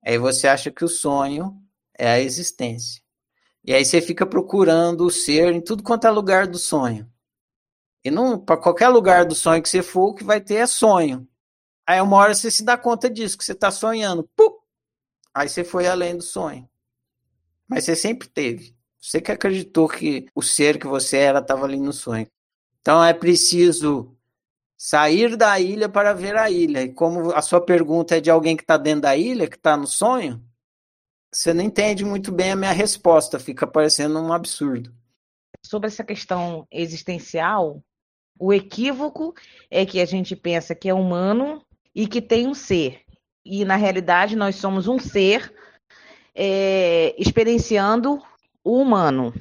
Aí 0.06 0.18
você 0.18 0.48
acha 0.48 0.72
que 0.72 0.86
o 0.86 0.88
sonho 0.88 1.54
é 2.00 2.08
a 2.08 2.22
existência. 2.22 3.02
E 3.62 3.74
aí 3.74 3.84
você 3.84 4.00
fica 4.00 4.26
procurando 4.26 5.06
o 5.06 5.12
ser 5.12 5.54
em 5.54 5.60
tudo 5.60 5.84
quanto 5.84 6.08
é 6.08 6.10
lugar 6.10 6.48
do 6.48 6.58
sonho. 6.58 7.12
E 8.06 8.12
não 8.12 8.38
para 8.38 8.56
qualquer 8.56 8.90
lugar 8.90 9.26
do 9.26 9.34
sonho 9.34 9.64
que 9.64 9.68
você 9.68 9.82
for, 9.82 10.10
o 10.10 10.14
que 10.14 10.24
vai 10.24 10.40
ter 10.40 10.58
é 10.58 10.68
sonho. 10.68 11.28
Aí 11.88 12.00
uma 12.00 12.18
hora 12.18 12.36
você 12.36 12.52
se 12.52 12.64
dá 12.64 12.78
conta 12.78 13.10
disso, 13.10 13.36
que 13.36 13.44
você 13.44 13.54
está 13.54 13.72
sonhando. 13.72 14.30
Pum! 14.36 14.60
Aí 15.34 15.50
você 15.50 15.64
foi 15.64 15.88
além 15.88 16.16
do 16.16 16.22
sonho. 16.22 16.70
Mas 17.68 17.84
você 17.84 17.96
sempre 17.96 18.28
teve. 18.28 18.76
Você 19.02 19.20
que 19.20 19.32
acreditou 19.32 19.88
que 19.88 20.28
o 20.36 20.42
ser 20.44 20.78
que 20.78 20.86
você 20.86 21.18
era 21.18 21.40
estava 21.40 21.66
ali 21.66 21.80
no 21.80 21.92
sonho. 21.92 22.28
Então 22.80 23.04
é 23.04 23.12
preciso 23.12 24.16
sair 24.78 25.36
da 25.36 25.60
ilha 25.60 25.90
para 25.90 26.14
ver 26.14 26.36
a 26.36 26.48
ilha. 26.48 26.84
E 26.84 26.94
como 26.94 27.32
a 27.32 27.42
sua 27.42 27.60
pergunta 27.60 28.18
é 28.18 28.22
de 28.22 28.30
alguém 28.30 28.56
que 28.56 28.62
está 28.62 28.78
dentro 28.78 29.02
da 29.02 29.18
ilha, 29.18 29.50
que 29.50 29.58
está 29.58 29.76
no 29.76 29.88
sonho, 29.88 30.44
você 31.32 31.56
não 31.56 31.64
entende 31.64 32.06
muito 32.06 32.32
bem 32.32 32.52
a 32.52 32.56
minha 32.56 32.72
resposta, 32.72 33.40
fica 33.40 33.66
parecendo 33.66 34.20
um 34.20 34.32
absurdo. 34.32 34.94
Sobre 35.64 35.88
essa 35.88 36.04
questão 36.04 36.68
existencial, 36.72 37.84
o 38.40 38.54
equívoco 38.54 39.34
é 39.70 39.86
que 39.86 40.00
a 40.00 40.06
gente 40.06 40.36
pensa 40.36 40.76
que 40.76 40.90
é 40.90 40.94
humano 40.94 41.64
e 41.94 42.08
que 42.08 42.22
tem 42.22 42.48
um 42.48 42.54
ser. 42.54 43.02
E 43.44 43.64
na 43.64 43.76
realidade 43.76 44.36
nós 44.36 44.56
somos 44.56 44.88
um 44.88 45.00
ser 45.00 45.54
é, 46.34 47.16
experienciando 47.18 48.22
o 48.64 48.82
humano. 48.82 49.34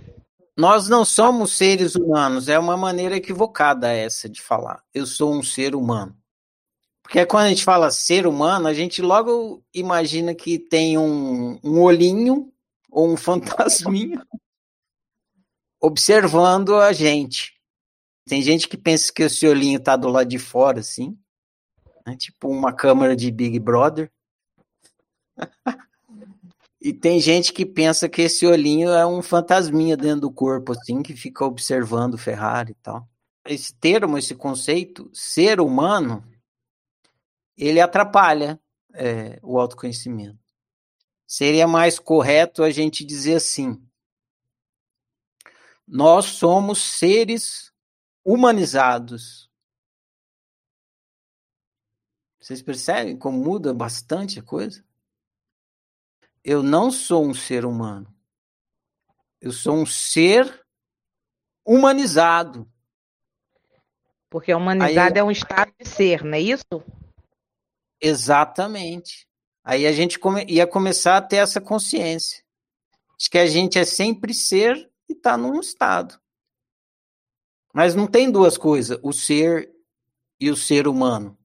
Nós 0.57 0.89
não 0.89 1.05
somos 1.05 1.53
seres 1.53 1.97
humanos, 1.97 2.49
é 2.49 2.59
uma 2.59 2.77
maneira 2.77 3.17
equivocada 3.17 3.91
essa 3.93 4.29
de 4.29 4.41
falar. 4.41 4.83
Eu 4.95 5.05
sou 5.05 5.35
um 5.35 5.43
ser 5.43 5.75
humano. 5.75 6.17
Porque 7.03 7.27
quando 7.27 7.47
a 7.47 7.49
gente 7.49 7.65
fala 7.65 7.91
ser 7.91 8.27
humano, 8.27 8.69
a 8.69 8.73
gente 8.73 9.03
logo 9.03 9.63
imagina 9.75 10.35
que 10.35 10.59
tem 10.59 10.97
um, 10.97 11.59
um 11.63 11.81
olhinho 11.83 12.53
ou 12.91 13.13
um 13.13 13.17
fantasminha 13.19 14.25
observando 15.85 16.77
a 16.77 16.95
gente. 16.95 17.54
Tem 18.27 18.41
gente 18.41 18.69
que 18.69 18.77
pensa 18.77 19.13
que 19.13 19.23
esse 19.23 19.47
olhinho 19.47 19.79
tá 19.79 19.97
do 19.97 20.09
lado 20.09 20.29
de 20.29 20.39
fora, 20.39 20.81
assim. 20.81 21.19
Né? 22.07 22.17
Tipo 22.17 22.49
uma 22.49 22.73
câmera 22.73 23.15
de 23.15 23.31
Big 23.31 23.59
Brother. 23.59 24.11
e 26.81 26.93
tem 26.93 27.21
gente 27.21 27.53
que 27.53 27.67
pensa 27.67 28.09
que 28.09 28.23
esse 28.23 28.47
olhinho 28.47 28.91
é 28.91 29.07
um 29.07 29.21
fantasminha 29.21 29.97
dentro 29.97 30.23
do 30.23 30.33
corpo, 30.33 30.73
assim, 30.73 31.03
que 31.03 31.15
fica 31.15 31.45
observando 31.45 32.15
o 32.15 32.19
Ferrari 32.19 32.73
e 32.73 32.77
tal. 32.77 33.07
Esse 33.47 33.75
termo, 33.75 34.17
esse 34.17 34.35
conceito, 34.35 35.11
ser 35.13 35.61
humano, 35.61 36.25
ele 37.57 37.81
atrapalha 37.81 38.59
é, 38.95 39.39
o 39.43 39.59
autoconhecimento. 39.59 40.39
Seria 41.27 41.67
mais 41.67 41.99
correto 41.99 42.63
a 42.63 42.71
gente 42.71 43.05
dizer 43.05 43.37
assim: 43.37 43.83
nós 45.87 46.25
somos 46.27 46.81
seres 46.81 47.74
humanizados. 48.25 49.51
Vocês 52.41 52.63
percebem 52.63 53.17
como 53.17 53.43
muda 53.43 53.73
bastante 53.73 54.39
a 54.39 54.43
coisa? 54.43 54.85
Eu 56.43 56.63
não 56.63 56.91
sou 56.91 57.27
um 57.27 57.35
ser 57.35 57.65
humano. 57.65 58.15
Eu 59.41 59.53
sou 59.53 59.77
um 59.77 59.87
ser 59.87 60.65
humanizado. 61.65 62.71
Porque 64.29 64.53
humanizado 64.53 65.15
Aí, 65.15 65.21
é 65.21 65.25
um 65.25 65.31
estado 65.31 65.73
de 65.79 65.89
ser, 65.89 66.25
não 66.25 66.35
é 66.35 66.41
isso? 66.41 66.83
Exatamente. 68.01 69.29
Aí 69.63 69.87
a 69.87 69.93
gente 69.93 70.19
come, 70.19 70.45
ia 70.47 70.67
começar 70.67 71.17
a 71.17 71.23
ter 71.23 71.37
essa 71.37 71.61
consciência 71.61 72.45
de 73.17 73.31
que 73.31 73.39
a 73.39 73.47
gente 73.47 73.79
é 73.79 73.85
sempre 73.85 74.35
ser 74.35 74.91
e 75.09 75.13
está 75.13 75.39
num 75.39 75.59
estado. 75.61 76.21
Mas 77.75 77.95
não 77.95 78.07
tem 78.07 78.31
duas 78.31 78.57
coisas, 78.57 78.99
o 79.03 79.13
ser 79.13 79.75
e 80.41 80.49
o 80.51 80.57
ser 80.57 80.87
humano. 80.87 81.37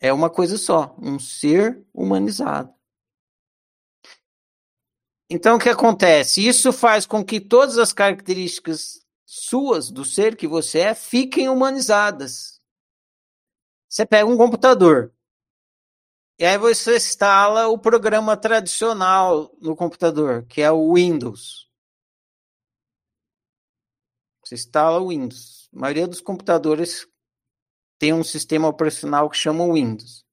É 0.00 0.12
uma 0.12 0.30
coisa 0.30 0.56
só, 0.56 0.94
um 0.98 1.18
ser 1.18 1.84
humanizado. 1.92 2.72
Então 5.28 5.56
o 5.56 5.58
que 5.58 5.68
acontece? 5.68 6.46
Isso 6.46 6.72
faz 6.72 7.06
com 7.06 7.24
que 7.24 7.40
todas 7.40 7.76
as 7.76 7.92
características 7.92 9.04
suas 9.26 9.90
do 9.90 10.04
ser 10.04 10.36
que 10.36 10.46
você 10.46 10.80
é 10.80 10.94
fiquem 10.94 11.48
humanizadas. 11.48 12.60
Você 13.88 14.06
pega 14.06 14.28
um 14.28 14.36
computador, 14.36 15.12
e 16.38 16.44
aí 16.44 16.58
você 16.58 16.96
instala 16.96 17.68
o 17.68 17.78
programa 17.78 18.36
tradicional 18.36 19.54
no 19.60 19.76
computador, 19.76 20.44
que 20.46 20.60
é 20.60 20.70
o 20.70 20.94
Windows. 20.94 21.63
Você 24.44 24.54
instala 24.54 25.00
o 25.00 25.08
Windows. 25.08 25.68
A 25.74 25.80
maioria 25.80 26.06
dos 26.06 26.20
computadores 26.20 27.08
tem 27.98 28.12
um 28.12 28.22
sistema 28.24 28.68
operacional 28.68 29.30
que 29.30 29.36
chama 29.36 29.72
Windows. 29.72 30.24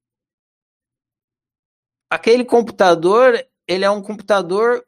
Aquele 2.10 2.44
computador, 2.44 3.42
ele 3.66 3.86
é 3.86 3.90
um 3.90 4.02
computador 4.02 4.86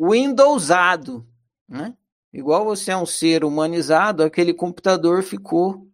Windowsado, 0.00 1.26
né? 1.68 1.96
Igual 2.32 2.64
você 2.64 2.90
é 2.90 2.96
um 2.96 3.06
ser 3.06 3.44
humanizado, 3.44 4.22
aquele 4.22 4.52
computador 4.52 5.22
ficou 5.22 5.88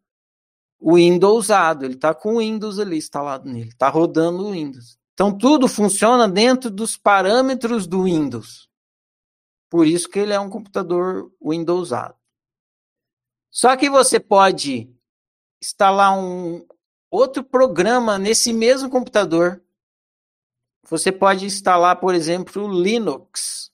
Windowsado, 0.82 1.84
ele 1.84 1.94
está 1.94 2.14
com 2.14 2.34
o 2.34 2.38
Windows 2.38 2.78
ali 2.78 2.96
instalado 2.96 3.48
nele, 3.48 3.68
está 3.68 3.88
rodando 3.88 4.46
o 4.46 4.52
Windows. 4.52 4.98
Então 5.14 5.36
tudo 5.36 5.68
funciona 5.68 6.28
dentro 6.28 6.70
dos 6.70 6.96
parâmetros 6.96 7.86
do 7.86 8.04
Windows. 8.04 8.68
Por 9.70 9.86
isso 9.86 10.08
que 10.08 10.18
ele 10.18 10.32
é 10.32 10.40
um 10.40 10.50
computador 10.50 11.30
Windowsado. 11.42 12.16
Só 13.54 13.76
que 13.76 13.88
você 13.88 14.18
pode 14.18 14.92
instalar 15.62 16.18
um 16.18 16.66
outro 17.08 17.44
programa 17.44 18.18
nesse 18.18 18.52
mesmo 18.52 18.90
computador. 18.90 19.62
Você 20.88 21.12
pode 21.12 21.46
instalar, 21.46 22.00
por 22.00 22.16
exemplo, 22.16 22.64
o 22.64 22.82
Linux. 22.82 23.72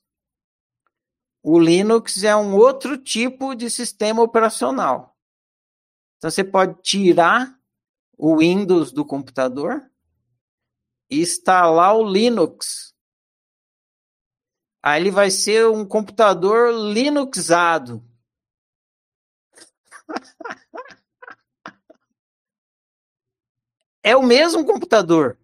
O 1.43 1.59
Linux 1.59 2.23
é 2.23 2.37
um 2.37 2.55
outro 2.55 2.99
tipo 2.99 3.55
de 3.55 3.71
sistema 3.71 4.21
operacional. 4.23 5.17
Então 6.19 6.31
você 6.31 6.45
pode 6.45 6.83
tirar 6.83 7.59
o 8.19 8.37
Windows 8.37 8.93
do 8.93 9.03
computador 9.03 9.91
e 11.09 11.23
instalar 11.23 11.97
o 11.97 12.05
Linux. 12.05 12.95
Aí 14.83 15.01
ele 15.01 15.11
vai 15.11 15.31
ser 15.31 15.67
um 15.69 15.87
computador 15.87 16.71
Linuxado. 16.71 18.10
É 24.03 24.17
o 24.17 24.23
mesmo 24.23 24.65
computador. 24.65 25.39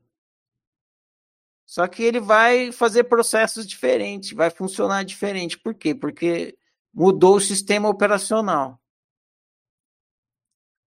Só 1.64 1.86
que 1.86 2.02
ele 2.02 2.20
vai 2.20 2.72
fazer 2.72 3.04
processos 3.04 3.66
diferentes, 3.66 4.32
vai 4.32 4.50
funcionar 4.50 5.04
diferente. 5.04 5.58
Por 5.58 5.74
quê? 5.74 5.94
Porque 5.94 6.56
mudou 6.92 7.36
o 7.36 7.40
sistema 7.40 7.88
operacional. 7.88 8.80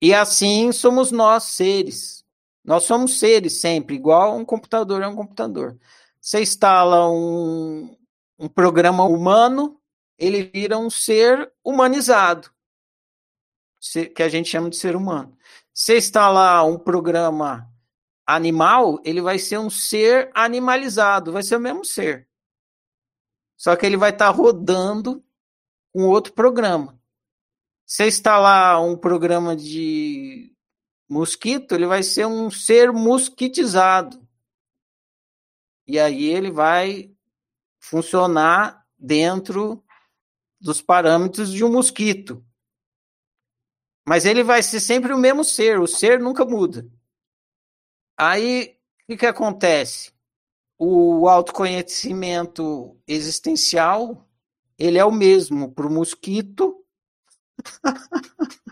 E 0.01 0.13
assim 0.13 0.71
somos 0.71 1.11
nós 1.11 1.45
seres. 1.45 2.23
Nós 2.63 2.83
somos 2.83 3.19
seres 3.19 3.59
sempre, 3.61 3.95
igual 3.95 4.37
um 4.37 4.45
computador 4.45 5.01
é 5.01 5.07
um 5.07 5.15
computador. 5.15 5.77
Você 6.19 6.41
instala 6.41 7.09
um, 7.09 7.95
um 8.37 8.47
programa 8.47 9.03
humano, 9.05 9.79
ele 10.17 10.43
vira 10.43 10.77
um 10.77 10.89
ser 10.89 11.51
humanizado, 11.63 12.51
que 14.15 14.23
a 14.23 14.29
gente 14.29 14.49
chama 14.49 14.69
de 14.69 14.77
ser 14.77 14.95
humano. 14.95 15.37
Você 15.73 15.97
instalar 15.97 16.65
um 16.65 16.77
programa 16.77 17.69
animal, 18.25 18.99
ele 19.03 19.21
vai 19.21 19.37
ser 19.37 19.57
um 19.57 19.69
ser 19.69 20.31
animalizado, 20.33 21.31
vai 21.31 21.43
ser 21.43 21.57
o 21.57 21.59
mesmo 21.59 21.85
ser. 21.85 22.27
Só 23.57 23.75
que 23.75 23.85
ele 23.85 23.97
vai 23.97 24.09
estar 24.09 24.31
tá 24.31 24.31
rodando 24.31 25.23
um 25.93 26.05
outro 26.05 26.33
programa. 26.33 26.99
Você 27.85 28.07
instalar 28.07 28.83
um 28.83 28.97
programa 28.97 29.55
de 29.55 30.53
mosquito, 31.07 31.75
ele 31.75 31.85
vai 31.85 32.01
ser 32.01 32.25
um 32.25 32.49
ser 32.49 32.91
mosquitizado. 32.91 34.25
E 35.87 35.99
aí 35.99 36.25
ele 36.25 36.49
vai 36.49 37.15
funcionar 37.79 38.85
dentro 38.97 39.83
dos 40.59 40.81
parâmetros 40.81 41.51
de 41.51 41.63
um 41.63 41.71
mosquito. 41.71 42.43
Mas 44.07 44.25
ele 44.25 44.43
vai 44.43 44.61
ser 44.61 44.79
sempre 44.79 45.13
o 45.13 45.17
mesmo 45.17 45.43
ser, 45.43 45.79
o 45.79 45.87
ser 45.87 46.19
nunca 46.19 46.45
muda. 46.45 46.87
Aí 48.17 48.77
o 49.03 49.07
que, 49.07 49.17
que 49.17 49.25
acontece? 49.25 50.13
O 50.77 51.27
autoconhecimento 51.27 52.99
existencial 53.07 54.25
ele 54.77 54.97
é 54.97 55.05
o 55.05 55.11
mesmo 55.11 55.71
para 55.71 55.87
o 55.87 55.91
mosquito, 55.91 56.85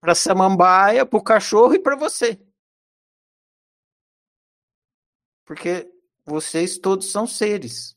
para 0.00 0.12
a 0.12 0.14
samambaia, 0.14 1.04
para 1.04 1.18
o 1.18 1.22
cachorro 1.22 1.74
e 1.74 1.78
para 1.78 1.96
você. 1.96 2.40
Porque 5.44 5.92
vocês 6.24 6.78
todos 6.78 7.10
são 7.10 7.26
seres. 7.26 7.96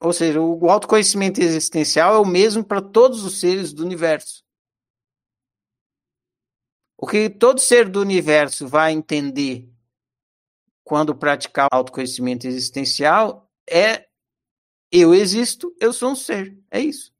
Ou 0.00 0.12
seja, 0.12 0.40
o 0.40 0.70
autoconhecimento 0.70 1.40
existencial 1.40 2.14
é 2.14 2.18
o 2.18 2.24
mesmo 2.24 2.64
para 2.64 2.80
todos 2.80 3.22
os 3.22 3.38
seres 3.38 3.72
do 3.72 3.84
universo. 3.84 4.42
O 6.96 7.06
que 7.06 7.28
todo 7.28 7.60
ser 7.60 7.88
do 7.88 8.00
universo 8.00 8.66
vai 8.66 8.92
entender 8.92 9.68
quando 10.82 11.14
praticar 11.14 11.68
autoconhecimento 11.70 12.46
existencial 12.46 13.50
é 13.68 14.06
eu 14.90 15.14
existo, 15.14 15.72
eu 15.78 15.92
sou 15.92 16.12
um 16.12 16.16
ser. 16.16 16.58
É 16.70 16.80
isso. 16.80 17.12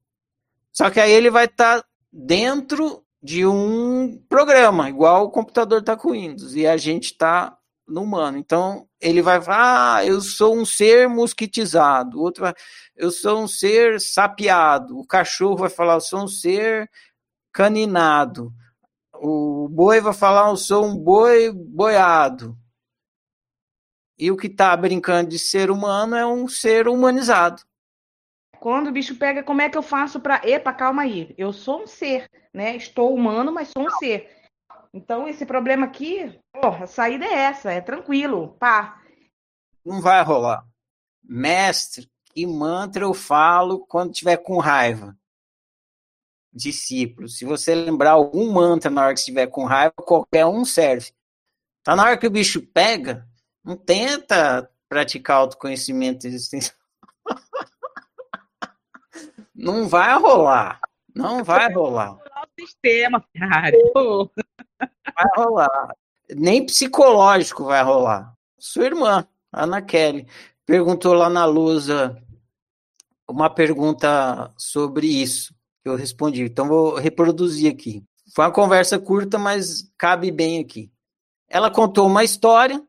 Só 0.73 0.91
que 0.91 0.99
aí 0.99 1.13
ele 1.13 1.31
vai 1.31 1.45
estar 1.45 1.83
tá 1.83 1.89
dentro 2.13 3.05
de 3.23 3.47
um 3.47 4.19
programa, 4.29 4.89
igual 4.89 5.27
o 5.27 5.31
computador 5.31 5.81
está 5.81 5.97
com 5.97 6.13
Windows, 6.13 6.55
e 6.55 6.67
a 6.67 6.77
gente 6.77 7.13
está 7.13 7.60
no 7.91 8.03
humano. 8.03 8.39
Então, 8.39 8.89
ele 9.01 9.21
vai 9.21 9.41
falar, 9.41 9.97
ah, 9.97 10.07
eu 10.07 10.21
sou 10.21 10.57
um 10.57 10.65
ser 10.65 11.09
mosquitizado. 11.09 12.19
O 12.19 12.23
outro 12.23 12.43
vai, 12.43 12.55
eu 12.97 13.11
sou 13.11 13.43
um 13.43 13.49
ser 13.49 14.01
sapiado. 14.01 14.99
O 14.99 15.07
cachorro 15.07 15.57
vai 15.57 15.71
falar, 15.71 15.95
eu 15.95 16.01
sou 16.01 16.25
um 16.25 16.29
ser 16.29 16.91
caninado. 17.53 18.53
O 19.15 19.69
boi 19.69 20.01
vai 20.01 20.15
falar, 20.15 20.49
eu 20.49 20.57
sou 20.57 20.87
um 20.87 20.97
boi 20.97 21.53
boiado. 21.53 22.57
E 24.19 24.31
o 24.31 24.37
que 24.37 24.47
está 24.47 24.77
brincando 24.77 25.31
de 25.31 25.39
ser 25.39 25.71
humano 25.71 26.15
é 26.15 26.27
um 26.27 26.47
ser 26.47 26.89
humanizado. 26.89 27.63
Quando 28.59 28.89
o 28.89 28.93
bicho 28.93 29.17
pega, 29.17 29.43
como 29.43 29.63
é 29.63 29.71
que 29.71 29.79
eu 29.79 29.83
faço 29.83 30.21
para. 30.21 30.43
Epa, 30.47 30.73
calma 30.75 31.03
aí. 31.03 31.35
Eu 31.39 31.51
sou 31.51 31.85
um 31.85 31.87
ser, 31.87 32.29
né? 32.53 32.77
Estou 32.77 33.15
humano, 33.15 33.51
mas 33.51 33.69
sou 33.69 33.87
um 33.87 33.91
ser. 33.93 34.40
Então, 34.93 35.29
esse 35.29 35.47
problema 35.47 35.87
aqui, 35.87 36.39
porra, 36.53 36.85
a 36.85 36.87
saída 36.87 37.25
é 37.25 37.33
essa, 37.33 37.71
é 37.71 37.81
tranquilo, 37.81 38.57
pá. 38.59 39.01
Não 39.85 40.01
vai 40.01 40.23
rolar. 40.23 40.67
Mestre, 41.23 42.11
que 42.35 42.47
mantra 42.47 43.05
eu 43.05 43.15
falo 43.15 43.87
quando 43.87 44.13
tiver 44.13 44.39
com 44.39 44.59
raiva? 44.59 45.17
Discípulo, 46.53 47.29
se 47.29 47.45
você 47.45 47.75
lembrar 47.75 48.13
algum 48.13 48.53
mantra 48.53 48.91
na 48.91 49.05
hora 49.05 49.15
que 49.15 49.21
estiver 49.21 49.47
com 49.47 49.65
raiva, 49.65 49.95
qualquer 49.97 50.45
um 50.47 50.65
serve. 50.65 51.13
Tá 51.85 51.95
na 51.95 52.03
hora 52.03 52.19
que 52.19 52.27
o 52.27 52.31
bicho 52.31 52.61
pega, 52.61 53.27
não 53.65 53.77
tenta 53.77 54.69
praticar 54.89 55.37
autoconhecimento 55.37 56.27
existencial. 56.27 56.77
não 59.55 59.89
vai 59.89 60.19
rolar. 60.19 60.81
Não 61.15 61.45
vai 61.45 61.73
rolar. 61.73 62.15
O 62.15 62.21
sistema, 62.59 63.25
cara. 63.37 63.77
Vai 64.81 65.29
rolar. 65.37 65.95
Nem 66.35 66.65
psicológico 66.65 67.65
vai 67.65 67.83
rolar. 67.83 68.35
Sua 68.59 68.85
irmã, 68.85 69.27
Ana 69.53 69.83
Kelly, 69.83 70.27
perguntou 70.65 71.15
lá 71.15 71.29
na 71.29 71.45
Lusa 71.45 72.17
uma 73.29 73.49
pergunta 73.49 74.53
sobre 74.57 75.07
isso, 75.07 75.55
eu 75.85 75.95
respondi. 75.95 76.43
Então, 76.43 76.67
vou 76.67 76.97
reproduzir 76.97 77.73
aqui. 77.73 78.05
Foi 78.35 78.45
uma 78.45 78.53
conversa 78.53 78.99
curta, 78.99 79.39
mas 79.39 79.91
cabe 79.97 80.31
bem 80.31 80.61
aqui. 80.61 80.91
Ela 81.49 81.71
contou 81.71 82.07
uma 82.07 82.25
história, 82.25 82.83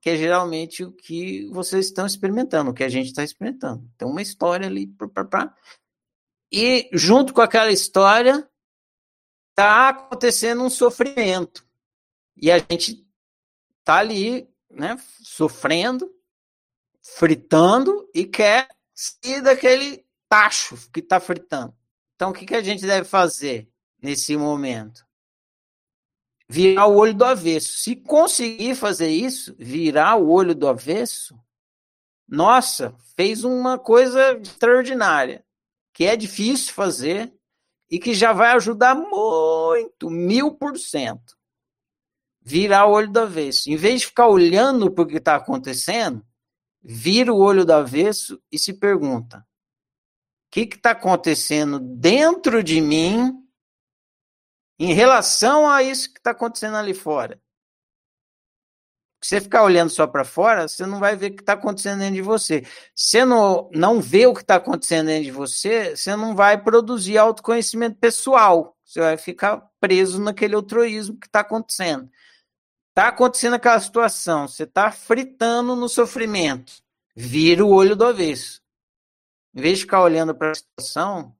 que 0.00 0.10
é 0.10 0.16
geralmente 0.16 0.84
o 0.84 0.92
que 0.92 1.48
vocês 1.50 1.86
estão 1.86 2.06
experimentando, 2.06 2.70
o 2.70 2.74
que 2.74 2.84
a 2.84 2.88
gente 2.88 3.06
está 3.08 3.22
experimentando. 3.22 3.86
Tem 3.96 4.08
uma 4.08 4.22
história 4.22 4.66
ali. 4.66 4.90
E, 6.50 6.88
junto 6.92 7.34
com 7.34 7.40
aquela 7.40 7.70
história, 7.70 8.47
está 9.58 9.88
acontecendo 9.88 10.62
um 10.62 10.70
sofrimento. 10.70 11.66
E 12.36 12.48
a 12.48 12.58
gente 12.58 13.04
está 13.80 13.96
ali, 13.96 14.48
né, 14.70 14.96
sofrendo, 15.20 16.08
fritando 17.02 18.08
e 18.14 18.24
quer 18.24 18.68
sair 18.94 19.42
daquele 19.42 20.06
tacho 20.28 20.76
que 20.92 21.00
está 21.00 21.18
fritando. 21.18 21.74
Então, 22.14 22.30
o 22.30 22.32
que, 22.32 22.46
que 22.46 22.54
a 22.54 22.62
gente 22.62 22.86
deve 22.86 23.08
fazer 23.08 23.68
nesse 24.00 24.36
momento? 24.36 25.04
Virar 26.48 26.86
o 26.86 26.96
olho 26.96 27.14
do 27.14 27.24
avesso. 27.24 27.78
Se 27.78 27.96
conseguir 27.96 28.76
fazer 28.76 29.10
isso, 29.10 29.56
virar 29.58 30.16
o 30.16 30.30
olho 30.30 30.54
do 30.54 30.68
avesso, 30.68 31.38
nossa, 32.28 32.94
fez 33.16 33.42
uma 33.42 33.76
coisa 33.76 34.38
extraordinária, 34.38 35.44
que 35.92 36.04
é 36.04 36.14
difícil 36.14 36.72
fazer, 36.74 37.32
e 37.90 37.98
que 37.98 38.14
já 38.14 38.32
vai 38.32 38.52
ajudar 38.52 38.94
muito, 38.94 40.10
mil 40.10 40.54
por 40.54 40.78
cento. 40.78 41.36
Virar 42.40 42.86
o 42.86 42.92
olho 42.92 43.10
do 43.10 43.20
avesso. 43.20 43.70
Em 43.70 43.76
vez 43.76 44.00
de 44.00 44.06
ficar 44.06 44.28
olhando 44.28 44.90
para 44.90 45.04
o 45.04 45.06
que 45.06 45.16
está 45.16 45.36
acontecendo, 45.36 46.24
vira 46.82 47.32
o 47.32 47.38
olho 47.38 47.64
do 47.64 47.72
avesso 47.72 48.40
e 48.50 48.58
se 48.58 48.72
pergunta: 48.72 49.38
o 49.38 50.50
que 50.50 50.60
está 50.60 50.92
acontecendo 50.92 51.78
dentro 51.78 52.62
de 52.62 52.80
mim 52.80 53.34
em 54.78 54.92
relação 54.92 55.68
a 55.68 55.82
isso 55.82 56.12
que 56.12 56.18
está 56.18 56.30
acontecendo 56.30 56.76
ali 56.76 56.94
fora? 56.94 57.40
Se 59.20 59.30
você 59.30 59.40
ficar 59.40 59.64
olhando 59.64 59.90
só 59.90 60.06
para 60.06 60.24
fora, 60.24 60.68
você 60.68 60.86
não 60.86 61.00
vai 61.00 61.16
ver 61.16 61.32
o 61.32 61.34
que 61.34 61.42
está 61.42 61.54
acontecendo 61.54 61.98
dentro 61.98 62.14
de 62.14 62.22
você. 62.22 62.62
Se 62.94 63.10
você 63.10 63.24
não, 63.24 63.68
não 63.74 64.00
vê 64.00 64.26
o 64.26 64.34
que 64.34 64.42
está 64.42 64.56
acontecendo 64.56 65.06
dentro 65.08 65.24
de 65.24 65.32
você, 65.32 65.96
você 65.96 66.14
não 66.14 66.36
vai 66.36 66.62
produzir 66.62 67.18
autoconhecimento 67.18 67.96
pessoal. 67.96 68.76
Você 68.84 69.00
vai 69.00 69.16
ficar 69.16 69.68
preso 69.80 70.20
naquele 70.20 70.54
altruísmo 70.54 71.18
que 71.18 71.26
está 71.26 71.40
acontecendo. 71.40 72.08
Está 72.90 73.08
acontecendo 73.08 73.54
aquela 73.54 73.78
situação, 73.80 74.48
você 74.48 74.64
está 74.64 74.90
fritando 74.90 75.76
no 75.76 75.88
sofrimento. 75.88 76.72
Vira 77.14 77.64
o 77.64 77.70
olho 77.70 77.96
do 77.96 78.04
avesso. 78.04 78.60
Em 79.54 79.60
vez 79.60 79.78
de 79.78 79.84
ficar 79.84 80.02
olhando 80.02 80.34
para 80.34 80.52
a 80.52 80.54
situação, 80.54 81.34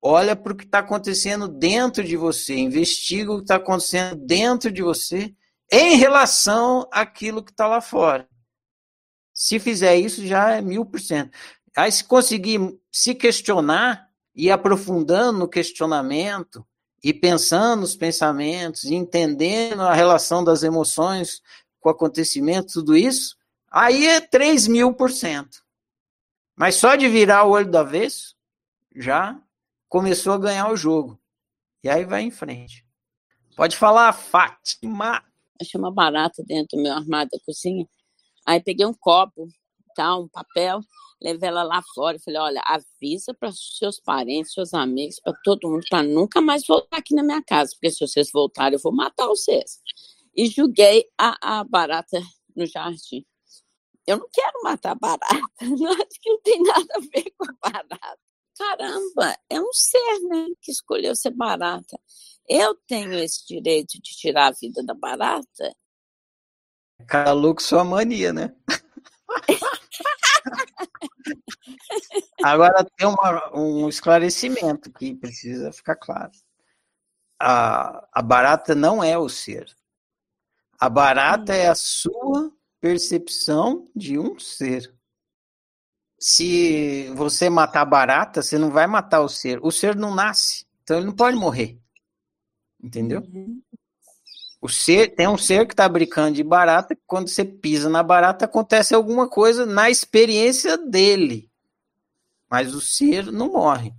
olha 0.00 0.36
para 0.36 0.52
o 0.52 0.56
que 0.56 0.64
está 0.64 0.78
acontecendo 0.78 1.48
dentro 1.48 2.04
de 2.04 2.16
você, 2.16 2.54
investiga 2.56 3.32
o 3.32 3.36
que 3.38 3.42
está 3.42 3.56
acontecendo 3.56 4.16
dentro 4.16 4.70
de 4.70 4.82
você 4.82 5.34
em 5.70 5.96
relação 5.96 6.88
àquilo 6.92 7.42
que 7.42 7.50
está 7.50 7.66
lá 7.66 7.80
fora. 7.80 8.28
Se 9.34 9.58
fizer 9.58 9.96
isso, 9.96 10.26
já 10.26 10.52
é 10.52 10.60
mil 10.60 10.84
por 10.84 11.00
cento. 11.00 11.36
Aí, 11.76 11.92
se 11.92 12.04
conseguir 12.04 12.58
se 12.90 13.14
questionar 13.14 14.08
e 14.34 14.50
aprofundando 14.50 15.40
no 15.40 15.48
questionamento 15.48 16.66
e 17.02 17.12
pensando 17.12 17.80
nos 17.80 17.94
pensamentos, 17.94 18.84
e 18.84 18.94
entendendo 18.94 19.82
a 19.82 19.94
relação 19.94 20.42
das 20.42 20.62
emoções 20.62 21.42
com 21.78 21.88
o 21.88 21.92
acontecimento, 21.92 22.72
tudo 22.72 22.96
isso, 22.96 23.36
aí 23.70 24.06
é 24.06 24.20
3 24.20 24.66
mil 24.68 24.94
por 24.94 25.10
cento. 25.10 25.62
Mas 26.56 26.76
só 26.76 26.96
de 26.96 27.06
virar 27.08 27.44
o 27.44 27.50
olho 27.50 27.70
do 27.70 27.76
avesso, 27.76 28.34
já 28.94 29.38
começou 29.88 30.32
a 30.32 30.38
ganhar 30.38 30.70
o 30.70 30.76
jogo. 30.76 31.20
E 31.84 31.88
aí 31.88 32.04
vai 32.04 32.22
em 32.22 32.30
frente. 32.30 32.84
Pode 33.54 33.76
falar, 33.76 34.12
Fátima 34.12 35.22
achei 35.60 35.78
uma 35.78 35.90
barata 35.92 36.42
dentro 36.44 36.76
do 36.76 36.82
meu 36.82 36.92
armário 36.92 37.30
da 37.30 37.38
cozinha. 37.44 37.86
Aí 38.46 38.60
peguei 38.60 38.86
um 38.86 38.94
copo, 38.94 39.48
tal, 39.94 40.24
um 40.24 40.28
papel, 40.28 40.80
levei 41.20 41.48
ela 41.48 41.62
lá 41.62 41.82
fora 41.94 42.16
e 42.16 42.22
falei: 42.22 42.40
olha, 42.40 42.62
avisa 42.64 43.34
para 43.34 43.50
seus 43.52 43.98
parentes, 44.00 44.52
seus 44.52 44.74
amigos, 44.74 45.20
para 45.20 45.32
todo 45.42 45.68
mundo, 45.68 45.84
para 45.88 46.02
nunca 46.02 46.40
mais 46.40 46.66
voltar 46.66 46.98
aqui 46.98 47.14
na 47.14 47.22
minha 47.22 47.42
casa, 47.42 47.72
porque 47.72 47.90
se 47.90 48.06
vocês 48.06 48.30
voltarem, 48.32 48.74
eu 48.76 48.82
vou 48.82 48.94
matar 48.94 49.26
vocês. 49.26 49.80
E 50.34 50.46
julguei 50.46 51.06
a, 51.18 51.60
a 51.60 51.64
barata 51.64 52.20
no 52.54 52.66
jardim. 52.66 53.24
Eu 54.06 54.18
não 54.18 54.28
quero 54.32 54.62
matar 54.62 54.94
barata, 54.94 55.36
não 55.62 55.92
acho 55.92 56.20
que 56.20 56.30
não 56.30 56.40
tem 56.40 56.62
nada 56.62 56.94
a 56.94 57.00
ver 57.00 57.32
com 57.36 57.44
a 57.44 57.70
barata. 57.70 58.25
Caramba, 58.58 59.36
é 59.50 59.60
um 59.60 59.72
ser, 59.72 60.20
né, 60.28 60.46
que 60.62 60.70
escolheu 60.70 61.14
ser 61.14 61.30
barata. 61.30 61.98
Eu 62.48 62.74
tenho 62.86 63.12
esse 63.14 63.46
direito 63.46 64.00
de 64.00 64.12
tirar 64.16 64.46
a 64.46 64.52
vida 64.52 64.82
da 64.82 64.94
barata? 64.94 65.74
Cada 67.06 67.32
louco 67.32 67.62
sua 67.62 67.84
mania, 67.84 68.32
né? 68.32 68.54
Agora 72.42 72.84
tem 72.96 73.06
uma, 73.06 73.56
um 73.56 73.88
esclarecimento 73.88 74.90
que 74.92 75.14
precisa 75.14 75.72
ficar 75.72 75.96
claro. 75.96 76.32
A, 77.40 78.08
a 78.12 78.22
barata 78.22 78.74
não 78.74 79.04
é 79.04 79.18
o 79.18 79.28
ser. 79.28 79.66
A 80.78 80.88
barata 80.88 81.54
é 81.54 81.68
a 81.68 81.74
sua 81.74 82.52
percepção 82.80 83.90
de 83.94 84.18
um 84.18 84.38
ser. 84.38 84.94
Se 86.18 87.10
você 87.14 87.50
matar 87.50 87.82
a 87.82 87.84
barata, 87.84 88.42
você 88.42 88.58
não 88.58 88.70
vai 88.70 88.86
matar 88.86 89.20
o 89.20 89.28
ser. 89.28 89.58
O 89.62 89.70
ser 89.70 89.94
não 89.94 90.14
nasce, 90.14 90.66
então 90.82 90.96
ele 90.96 91.06
não 91.06 91.12
pode 91.12 91.36
morrer. 91.36 91.78
Entendeu? 92.82 93.20
Uhum. 93.20 93.60
O 94.60 94.68
ser, 94.68 95.14
tem 95.14 95.28
um 95.28 95.36
ser 95.36 95.66
que 95.66 95.74
está 95.74 95.88
brincando 95.88 96.34
de 96.34 96.42
barata, 96.42 96.96
quando 97.06 97.28
você 97.28 97.44
pisa 97.44 97.88
na 97.88 98.02
barata, 98.02 98.46
acontece 98.46 98.94
alguma 98.94 99.28
coisa 99.28 99.66
na 99.66 99.90
experiência 99.90 100.78
dele. 100.78 101.50
Mas 102.50 102.74
o 102.74 102.80
ser 102.80 103.30
não 103.30 103.52
morre. 103.52 103.92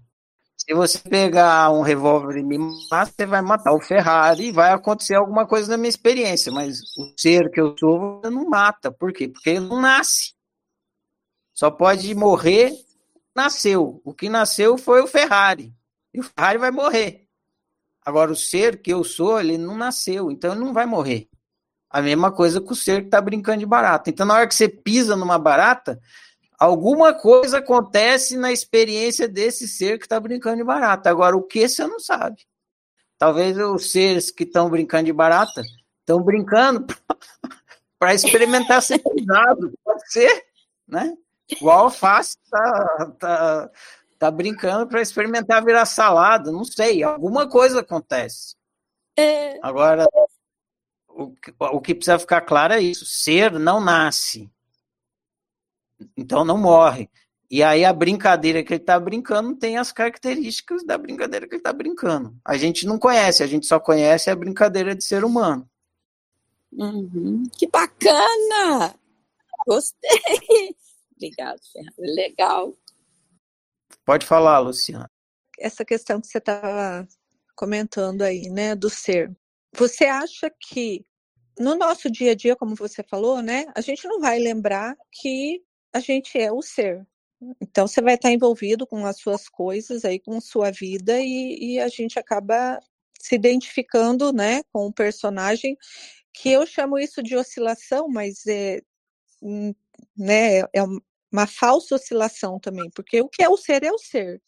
Se 0.58 0.74
você 0.74 0.98
pegar 1.00 1.72
um 1.72 1.82
revólver 1.82 2.40
e 2.40 2.44
me 2.44 2.58
matar, 2.58 3.06
você 3.06 3.26
vai 3.26 3.42
matar 3.42 3.74
o 3.74 3.80
Ferrari 3.80 4.48
e 4.48 4.52
vai 4.52 4.74
acontecer 4.74 5.16
alguma 5.16 5.46
coisa 5.46 5.70
na 5.70 5.78
minha 5.78 5.90
experiência. 5.90 6.52
Mas 6.52 6.82
o 6.98 7.14
ser 7.16 7.50
que 7.52 7.62
eu 7.62 7.76
sou 7.80 8.22
não 8.24 8.50
mata. 8.50 8.92
Por 8.92 9.14
quê? 9.14 9.30
Porque 9.30 9.52
ele 9.52 9.62
não 9.62 9.80
nasce. 9.80 10.34
Só 11.58 11.72
pode 11.72 12.14
morrer, 12.14 12.72
nasceu. 13.36 14.00
O 14.06 14.14
que 14.14 14.30
nasceu 14.30 14.78
foi 14.78 15.02
o 15.02 15.08
Ferrari. 15.08 15.74
E 16.14 16.20
o 16.20 16.24
Ferrari 16.24 16.60
vai 16.60 16.70
morrer. 16.70 17.28
Agora, 18.06 18.32
o 18.32 18.36
ser 18.36 18.80
que 18.80 18.94
eu 18.94 19.04
sou, 19.04 19.40
ele 19.40 19.58
não 19.58 19.76
nasceu, 19.76 20.30
então 20.30 20.52
ele 20.52 20.64
não 20.64 20.72
vai 20.72 20.86
morrer. 20.86 21.28
A 21.90 22.00
mesma 22.00 22.32
coisa 22.32 22.62
com 22.62 22.74
o 22.74 22.76
ser 22.76 23.02
que 23.02 23.08
está 23.08 23.20
brincando 23.20 23.58
de 23.58 23.66
barata. 23.66 24.12
Então, 24.12 24.24
na 24.24 24.36
hora 24.36 24.48
que 24.48 24.54
você 24.54 24.70
pisa 24.70 25.16
numa 25.16 25.40
barata, 25.40 26.00
alguma 26.60 27.12
coisa 27.12 27.58
acontece 27.58 28.38
na 28.38 28.52
experiência 28.52 29.28
desse 29.28 29.68
ser 29.68 29.98
que 29.98 30.06
está 30.06 30.20
brincando 30.20 30.58
de 30.58 30.64
barata. 30.64 31.10
Agora, 31.10 31.36
o 31.36 31.42
que 31.42 31.68
você 31.68 31.88
não 31.88 32.00
sabe? 32.00 32.46
Talvez 33.18 33.58
os 33.58 33.92
seres 33.92 34.30
que 34.30 34.44
estão 34.44 34.70
brincando 34.70 35.06
de 35.06 35.14
barata 35.14 35.64
estão 36.02 36.22
brincando 36.22 36.86
para 37.98 38.14
experimentar 38.14 38.80
ser 38.84 39.00
pisado. 39.00 39.74
Pode 39.84 40.12
ser, 40.12 40.46
né? 40.88 41.18
Igual 41.50 41.86
alface 41.86 42.38
tá, 42.50 43.14
tá, 43.20 43.72
tá 44.20 44.32
brincando 44.32 44.88
para 44.88 45.02
experimentar 45.02 45.64
virar 45.64 45.86
salada, 45.86 46.52
não 46.52 46.66
sei, 46.66 47.04
alguma 47.04 47.48
coisa 47.48 47.80
acontece. 47.80 48.56
É... 49.18 49.58
Agora, 49.62 50.08
o, 51.08 51.34
o 51.60 51.82
que 51.82 51.96
precisa 51.96 52.20
ficar 52.20 52.42
claro 52.42 52.74
é 52.74 52.82
isso: 52.82 53.06
ser 53.06 53.54
não 53.54 53.80
nasce, 53.80 54.50
então 56.16 56.44
não 56.44 56.58
morre. 56.58 57.10
E 57.50 57.64
aí 57.64 57.86
a 57.86 57.94
brincadeira 57.94 58.62
que 58.62 58.74
ele 58.74 58.82
está 58.82 59.00
brincando 59.00 59.56
tem 59.56 59.78
as 59.78 59.94
características 59.94 60.84
da 60.86 60.98
brincadeira 60.98 61.48
que 61.48 61.56
ele 61.56 61.62
está 61.62 61.72
brincando. 61.72 62.36
A 62.44 62.58
gente 62.58 62.86
não 62.86 63.00
conhece, 63.00 63.42
a 63.42 63.48
gente 63.48 63.66
só 63.66 63.80
conhece 63.80 64.30
a 64.30 64.36
brincadeira 64.36 64.94
de 64.94 65.04
ser 65.04 65.24
humano. 65.24 65.68
Uhum. 66.74 67.44
Que 67.58 67.66
bacana! 67.68 68.94
Gostei! 69.66 70.76
Obrigado, 71.18 71.60
Fernando. 71.72 71.96
Legal. 71.98 72.74
Pode 74.06 74.26
falar, 74.26 74.60
Luciana. 74.60 75.10
Essa 75.60 75.84
questão 75.84 76.22
que 76.22 76.28
você 76.28 76.38
estava 76.38 77.08
comentando 77.56 78.22
aí, 78.22 78.50
né, 78.50 78.76
do 78.76 78.90
ser. 78.90 79.36
Você 79.76 80.06
acha 80.06 80.50
que 80.60 81.06
no 81.60 81.76
nosso 81.76 82.10
dia 82.10 82.32
a 82.32 82.36
dia, 82.36 82.56
como 82.56 82.76
você 82.76 83.02
falou, 83.04 83.42
né, 83.42 83.66
a 83.76 83.82
gente 83.82 84.08
não 84.08 84.20
vai 84.20 84.38
lembrar 84.38 84.96
que 85.12 85.64
a 85.92 86.00
gente 86.00 86.38
é 86.38 86.52
o 86.52 86.62
ser. 86.62 87.06
Então 87.60 87.88
você 87.88 88.02
vai 88.02 88.16
estar 88.16 88.32
envolvido 88.32 88.86
com 88.86 89.06
as 89.06 89.20
suas 89.20 89.50
coisas 89.50 90.06
aí, 90.06 90.20
com 90.20 90.40
sua 90.40 90.72
vida 90.72 91.20
e, 91.20 91.74
e 91.74 91.80
a 91.80 91.88
gente 91.88 92.20
acaba 92.20 92.80
se 93.20 93.36
identificando, 93.36 94.32
né, 94.32 94.62
com 94.72 94.86
o 94.86 94.94
personagem 94.94 95.76
que 96.34 96.50
eu 96.52 96.66
chamo 96.68 97.00
isso 97.00 97.24
de 97.24 97.36
oscilação, 97.36 98.08
mas 98.08 98.46
é, 98.46 98.82
hum, 99.42 99.74
né, 100.16 100.60
é 100.60 100.84
uma 101.32 101.48
falsa 101.48 101.96
oscilação 101.96 102.60
também, 102.60 102.90
porque 102.92 103.22
o 103.22 103.30
que 103.30 103.44
é 103.44 103.50
o 103.50 103.58
ser 103.58 103.84
é 103.84 103.92
o 103.92 103.98
ser. 103.98 104.42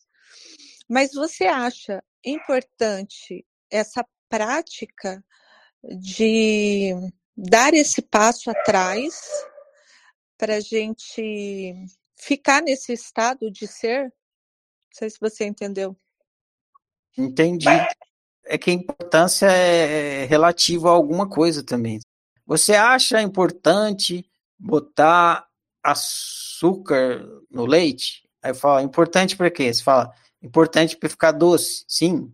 Mas 0.87 1.11
você 1.13 1.45
acha 1.45 2.03
importante 2.25 3.45
essa 3.69 4.05
prática 4.27 5.23
de 5.83 6.93
dar 7.35 7.73
esse 7.73 8.01
passo 8.01 8.49
atrás 8.49 9.19
para 10.37 10.55
a 10.55 10.59
gente 10.59 11.73
ficar 12.15 12.61
nesse 12.61 12.93
estado 12.93 13.51
de 13.51 13.67
ser? 13.67 14.03
Não 14.03 14.11
sei 14.93 15.09
se 15.09 15.17
você 15.19 15.45
entendeu. 15.45 15.95
Entendi. 17.17 17.67
É 18.45 18.57
que 18.57 18.71
a 18.71 18.73
importância 18.73 19.45
é 19.45 20.25
relativa 20.25 20.89
a 20.89 20.93
alguma 20.93 21.29
coisa 21.29 21.63
também. 21.63 21.99
Você 22.45 22.73
acha 22.73 23.21
importante 23.21 24.25
botar 24.57 25.47
açúcar 25.83 27.25
no 27.49 27.65
leite? 27.65 28.27
Aí 28.41 28.53
fala, 28.53 28.81
importante 28.81 29.35
para 29.35 29.51
quê? 29.51 29.73
Você 29.73 29.83
fala, 29.83 30.13
importante 30.41 30.97
para 30.97 31.09
ficar 31.09 31.31
doce? 31.31 31.83
Sim. 31.87 32.33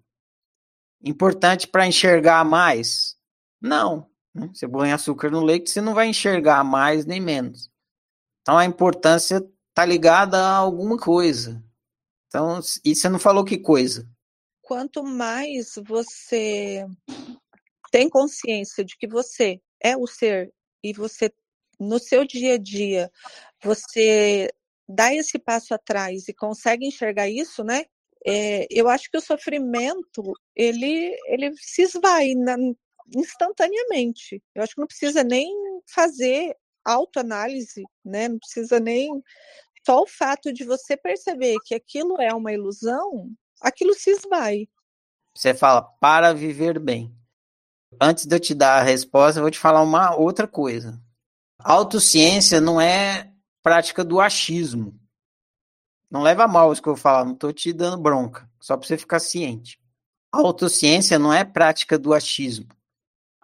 Importante 1.04 1.68
para 1.68 1.88
enxergar 1.88 2.44
mais? 2.44 3.16
Não. 3.62 4.10
Né? 4.34 4.50
Você 4.54 4.68
põe 4.68 4.92
açúcar 4.92 5.30
no 5.32 5.42
leite, 5.42 5.70
você 5.70 5.82
não 5.82 5.94
vai 5.94 6.08
enxergar 6.08 6.64
mais 6.64 7.06
nem 7.06 7.22
menos. 7.22 7.70
Então 8.42 8.58
a 8.58 8.66
importância 8.66 9.44
está 9.70 9.86
ligada 9.86 10.38
a 10.38 10.56
alguma 10.58 10.98
coisa. 10.98 11.64
Então, 12.28 12.60
e 12.84 12.96
você 12.96 13.10
não 13.10 13.18
falou 13.18 13.46
que 13.46 13.58
coisa? 13.58 14.08
Quanto 14.62 15.04
mais 15.04 15.76
você 15.86 16.86
tem 17.92 18.10
consciência 18.10 18.84
de 18.84 18.98
que 18.98 19.08
você 19.08 19.62
é 19.82 19.96
o 19.96 20.06
ser 20.06 20.54
e 20.84 20.92
você 20.92 21.32
no 21.80 22.00
seu 22.00 22.26
dia 22.26 22.56
a 22.56 22.58
dia 22.58 23.12
você 23.64 24.50
dá 24.88 25.14
esse 25.14 25.40
passo 25.40 25.74
atrás 25.74 26.28
e 26.28 26.34
consegue 26.34 26.86
enxergar 26.86 27.28
isso, 27.30 27.64
né? 27.64 27.86
É, 28.26 28.68
eu 28.72 28.90
acho 28.90 29.10
que 29.10 29.18
o 29.18 29.22
sofrimento 29.22 30.34
ele 30.56 31.16
ele 31.28 31.54
se 31.58 31.84
esvai 31.84 32.34
na, 32.34 32.56
instantaneamente. 33.16 34.42
Eu 34.54 34.64
acho 34.64 34.74
que 34.74 34.82
não 34.82 34.88
precisa 34.88 35.24
nem 35.24 35.52
fazer 35.88 36.56
autoanálise, 36.84 37.84
né? 38.04 38.28
Não 38.28 38.40
precisa 38.40 38.80
nem 38.80 39.10
só 39.86 40.02
o 40.02 40.08
fato 40.08 40.52
de 40.52 40.64
você 40.64 40.98
perceber 40.98 41.58
que 41.66 41.76
aquilo 41.76 42.20
é 42.20 42.34
uma 42.34 42.52
ilusão, 42.52 43.30
aquilo 43.62 43.94
se 43.94 44.12
esvai. 44.12 44.68
Você 45.36 45.54
fala 45.54 45.82
para 46.00 46.34
viver 46.34 46.80
bem. 46.80 47.14
Antes 48.02 48.26
de 48.26 48.36
eu 48.36 48.40
te 48.40 48.54
dar 48.54 48.80
a 48.80 48.84
resposta, 48.84 49.40
eu 49.40 49.44
vou 49.44 49.52
te 49.52 49.60
falar 49.60 49.82
uma 49.82 50.16
outra 50.16 50.48
coisa. 50.48 51.00
Autociência 51.68 52.62
não 52.62 52.80
é 52.80 53.32
prática 53.64 54.04
do 54.04 54.22
achismo. 54.22 54.94
Não 56.12 56.22
leva 56.22 56.44
a 56.44 56.48
mal 56.48 56.72
isso 56.72 56.80
que 56.80 56.88
eu 56.88 56.94
vou 56.94 57.02
falar, 57.02 57.26
não 57.26 57.34
estou 57.34 57.52
te 57.52 57.74
dando 57.74 57.98
bronca, 57.98 58.48
só 58.62 58.78
para 58.78 58.88
você 58.88 58.96
ficar 58.96 59.18
ciente. 59.18 59.80
autociência 60.32 61.18
não 61.18 61.34
é 61.34 61.44
prática 61.44 61.98
do 61.98 62.14
achismo. 62.14 62.68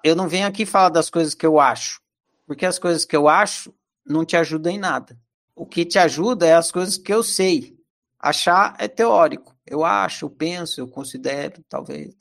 Eu 0.03 0.15
não 0.15 0.29
venho 0.29 0.45
aqui 0.45 0.67
falar 0.67 0.89
das 0.89 1.09
coisas 1.09 1.33
que 1.33 1.47
eu 1.47 1.59
acho, 1.59 1.99
porque 2.45 2.63
as 2.63 2.77
coisas 2.77 3.05
que 3.05 3.15
eu 3.15 3.27
acho 3.27 3.73
não 4.05 4.23
te 4.23 4.37
ajudam 4.37 4.71
em 4.71 4.77
nada. 4.77 5.19
O 5.55 5.65
que 5.65 5.83
te 5.83 5.97
ajuda 5.97 6.45
é 6.45 6.53
as 6.53 6.71
coisas 6.71 6.99
que 6.99 7.11
eu 7.11 7.23
sei. 7.23 7.75
Achar 8.19 8.75
é 8.77 8.87
teórico. 8.87 9.57
Eu 9.65 9.83
acho, 9.83 10.25
eu 10.25 10.29
penso, 10.29 10.79
eu 10.79 10.87
considero, 10.87 11.65
talvez. 11.67 12.15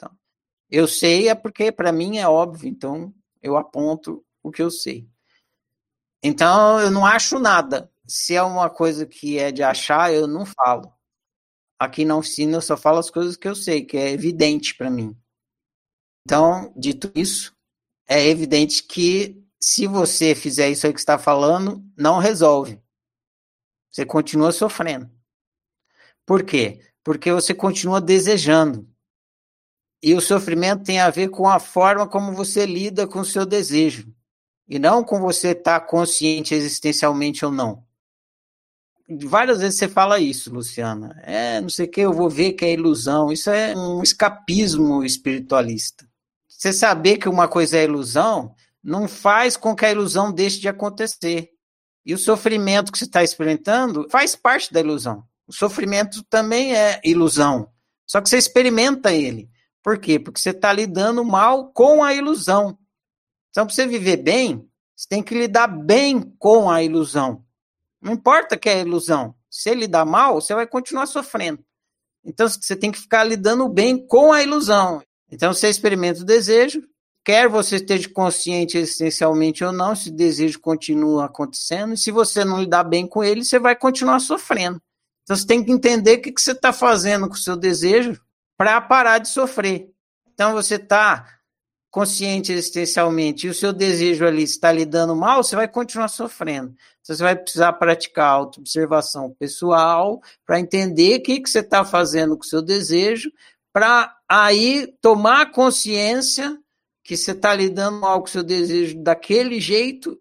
Eu 0.70 0.88
sei 0.88 1.28
é 1.28 1.34
porque 1.34 1.70
para 1.70 1.92
mim 1.92 2.16
é 2.16 2.26
óbvio, 2.26 2.70
então 2.70 3.12
eu 3.42 3.58
aponto 3.58 4.24
o 4.42 4.50
que 4.50 4.62
eu 4.62 4.70
sei. 4.70 5.06
Então, 6.22 6.78
eu 6.80 6.90
não 6.90 7.06
acho 7.06 7.38
nada. 7.38 7.90
Se 8.06 8.34
é 8.34 8.42
uma 8.42 8.68
coisa 8.68 9.06
que 9.06 9.38
é 9.38 9.50
de 9.50 9.62
achar, 9.62 10.12
eu 10.12 10.26
não 10.26 10.44
falo. 10.44 10.92
Aqui 11.78 12.04
na 12.04 12.16
oficina 12.16 12.58
eu 12.58 12.62
só 12.62 12.76
falo 12.76 12.98
as 12.98 13.08
coisas 13.08 13.36
que 13.36 13.48
eu 13.48 13.54
sei, 13.54 13.84
que 13.84 13.96
é 13.96 14.10
evidente 14.10 14.74
para 14.74 14.90
mim. 14.90 15.16
Então, 16.26 16.72
dito 16.76 17.10
isso, 17.14 17.56
é 18.06 18.26
evidente 18.28 18.82
que 18.82 19.42
se 19.58 19.86
você 19.86 20.34
fizer 20.34 20.68
isso 20.68 20.86
aí 20.86 20.92
que 20.92 20.98
está 20.98 21.18
falando, 21.18 21.82
não 21.96 22.18
resolve. 22.18 22.82
Você 23.90 24.04
continua 24.04 24.52
sofrendo. 24.52 25.10
Por 26.26 26.44
quê? 26.44 26.84
Porque 27.02 27.32
você 27.32 27.54
continua 27.54 28.00
desejando. 28.00 28.86
E 30.02 30.14
o 30.14 30.20
sofrimento 30.20 30.84
tem 30.84 31.00
a 31.00 31.10
ver 31.10 31.30
com 31.30 31.48
a 31.48 31.58
forma 31.58 32.06
como 32.06 32.34
você 32.34 32.66
lida 32.66 33.06
com 33.06 33.20
o 33.20 33.24
seu 33.24 33.46
desejo 33.46 34.14
e 34.70 34.78
não 34.78 35.02
com 35.02 35.20
você 35.20 35.48
estar 35.48 35.80
tá 35.80 35.86
consciente 35.86 36.54
existencialmente 36.54 37.44
ou 37.44 37.50
não. 37.50 37.82
Várias 39.24 39.58
vezes 39.58 39.76
você 39.76 39.88
fala 39.88 40.20
isso, 40.20 40.54
Luciana. 40.54 41.20
É, 41.24 41.60
não 41.60 41.68
sei 41.68 41.86
o 41.86 41.90
que, 41.90 42.00
eu 42.00 42.12
vou 42.12 42.30
ver 42.30 42.52
que 42.52 42.64
é 42.64 42.72
ilusão. 42.72 43.32
Isso 43.32 43.50
é 43.50 43.76
um 43.76 44.00
escapismo 44.00 45.04
espiritualista. 45.04 46.08
Você 46.46 46.72
saber 46.72 47.16
que 47.16 47.28
uma 47.28 47.48
coisa 47.48 47.76
é 47.76 47.82
ilusão 47.82 48.54
não 48.82 49.08
faz 49.08 49.56
com 49.56 49.74
que 49.74 49.84
a 49.84 49.90
ilusão 49.90 50.30
deixe 50.30 50.60
de 50.60 50.68
acontecer. 50.68 51.50
E 52.06 52.14
o 52.14 52.18
sofrimento 52.18 52.92
que 52.92 52.98
você 52.98 53.04
está 53.04 53.24
experimentando 53.24 54.08
faz 54.08 54.36
parte 54.36 54.72
da 54.72 54.78
ilusão. 54.78 55.24
O 55.48 55.52
sofrimento 55.52 56.22
também 56.30 56.76
é 56.76 57.00
ilusão. 57.04 57.68
Só 58.06 58.20
que 58.20 58.28
você 58.28 58.38
experimenta 58.38 59.12
ele. 59.12 59.50
Por 59.82 59.98
quê? 59.98 60.20
Porque 60.20 60.40
você 60.40 60.50
está 60.50 60.72
lidando 60.72 61.24
mal 61.24 61.72
com 61.72 62.04
a 62.04 62.14
ilusão. 62.14 62.78
Então, 63.50 63.66
para 63.66 63.74
você 63.74 63.86
viver 63.86 64.18
bem, 64.18 64.68
você 64.94 65.08
tem 65.08 65.22
que 65.22 65.34
lidar 65.34 65.66
bem 65.66 66.20
com 66.38 66.70
a 66.70 66.82
ilusão. 66.82 67.44
Não 68.00 68.12
importa 68.12 68.56
que 68.56 68.68
é 68.68 68.80
ilusão. 68.80 69.34
Se 69.50 69.70
ele 69.70 69.80
lidar 69.80 70.04
mal, 70.04 70.40
você 70.40 70.54
vai 70.54 70.66
continuar 70.66 71.06
sofrendo. 71.06 71.64
Então, 72.24 72.48
você 72.48 72.76
tem 72.76 72.92
que 72.92 73.00
ficar 73.00 73.24
lidando 73.24 73.68
bem 73.68 74.06
com 74.06 74.32
a 74.32 74.42
ilusão. 74.42 75.02
Então, 75.30 75.52
você 75.52 75.68
experimenta 75.68 76.20
o 76.20 76.24
desejo, 76.24 76.82
quer 77.24 77.48
você 77.48 77.76
esteja 77.76 78.08
consciente 78.08 78.78
existencialmente 78.78 79.64
ou 79.64 79.72
não, 79.72 79.92
esse 79.92 80.10
desejo 80.10 80.60
continua 80.60 81.26
acontecendo, 81.26 81.94
e 81.94 81.98
se 81.98 82.10
você 82.10 82.44
não 82.44 82.60
lidar 82.60 82.84
bem 82.84 83.06
com 83.06 83.22
ele, 83.22 83.44
você 83.44 83.58
vai 83.58 83.76
continuar 83.76 84.20
sofrendo. 84.20 84.80
Então 85.30 85.36
você 85.36 85.46
tem 85.46 85.62
que 85.62 85.70
entender 85.70 86.18
o 86.18 86.22
que, 86.22 86.32
que 86.32 86.40
você 86.40 86.50
está 86.50 86.72
fazendo 86.72 87.28
com 87.28 87.34
o 87.34 87.38
seu 87.38 87.56
desejo 87.56 88.20
para 88.56 88.80
parar 88.80 89.18
de 89.18 89.28
sofrer. 89.28 89.88
Então 90.32 90.52
você 90.54 90.74
está 90.74 91.24
consciente 91.90 92.52
existencialmente 92.52 93.46
e 93.46 93.50
o 93.50 93.54
seu 93.54 93.72
desejo 93.72 94.24
ali 94.24 94.44
está 94.44 94.70
lhe 94.70 94.86
dando 94.86 95.16
mal, 95.16 95.42
você 95.42 95.56
vai 95.56 95.66
continuar 95.66 96.08
sofrendo. 96.08 96.74
Então, 97.00 97.16
você 97.16 97.22
vai 97.22 97.36
precisar 97.36 97.72
praticar 97.74 98.28
auto-observação 98.28 99.34
pessoal 99.38 100.22
para 100.46 100.60
entender 100.60 101.18
o 101.18 101.22
que, 101.22 101.40
que 101.40 101.50
você 101.50 101.58
está 101.58 101.84
fazendo 101.84 102.36
com 102.36 102.44
o 102.44 102.46
seu 102.46 102.62
desejo, 102.62 103.32
para 103.72 104.16
aí 104.28 104.86
tomar 105.00 105.50
consciência 105.50 106.56
que 107.02 107.16
você 107.16 107.32
está 107.32 107.54
lidando 107.54 107.98
mal 107.98 108.20
com 108.20 108.26
o 108.26 108.30
seu 108.30 108.44
desejo 108.44 109.02
daquele 109.02 109.60
jeito, 109.60 110.20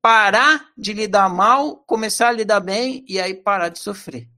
parar 0.00 0.70
de 0.76 0.92
lidar 0.92 1.28
mal, 1.28 1.76
começar 1.76 2.28
a 2.28 2.32
lidar 2.32 2.60
bem 2.60 3.04
e 3.08 3.20
aí 3.20 3.34
parar 3.34 3.70
de 3.70 3.80
sofrer. 3.80 4.28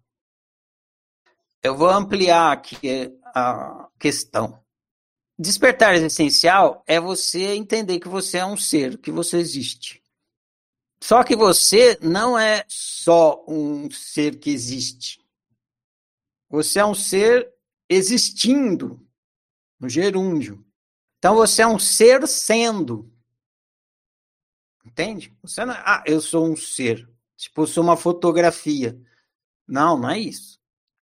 Eu 1.62 1.76
vou 1.76 1.90
ampliar 1.90 2.52
aqui 2.52 3.10
a 3.34 3.88
questão. 3.98 4.63
Despertar 5.36 5.96
essencial 5.96 6.84
é 6.86 7.00
você 7.00 7.54
entender 7.54 7.98
que 7.98 8.08
você 8.08 8.38
é 8.38 8.46
um 8.46 8.56
ser, 8.56 8.98
que 8.98 9.10
você 9.10 9.38
existe. 9.38 10.00
Só 11.02 11.24
que 11.24 11.34
você 11.34 11.98
não 12.00 12.38
é 12.38 12.64
só 12.68 13.44
um 13.48 13.90
ser 13.90 14.38
que 14.38 14.50
existe. 14.50 15.20
Você 16.48 16.78
é 16.78 16.84
um 16.86 16.94
ser 16.94 17.52
existindo, 17.88 19.04
no 19.78 19.88
gerúndio. 19.88 20.64
Então 21.18 21.34
você 21.34 21.62
é 21.62 21.66
um 21.66 21.80
ser 21.80 22.26
sendo. 22.28 23.12
Entende? 24.84 25.36
Você 25.42 25.64
não 25.64 25.74
é, 25.74 25.82
ah, 25.84 26.04
eu 26.06 26.20
sou 26.20 26.46
um 26.46 26.56
ser. 26.56 27.10
Tipo, 27.36 27.62
eu 27.62 27.66
sou 27.66 27.82
uma 27.82 27.96
fotografia. 27.96 28.96
Não, 29.66 29.98
não 29.98 30.10
é 30.10 30.18
isso. 30.20 30.60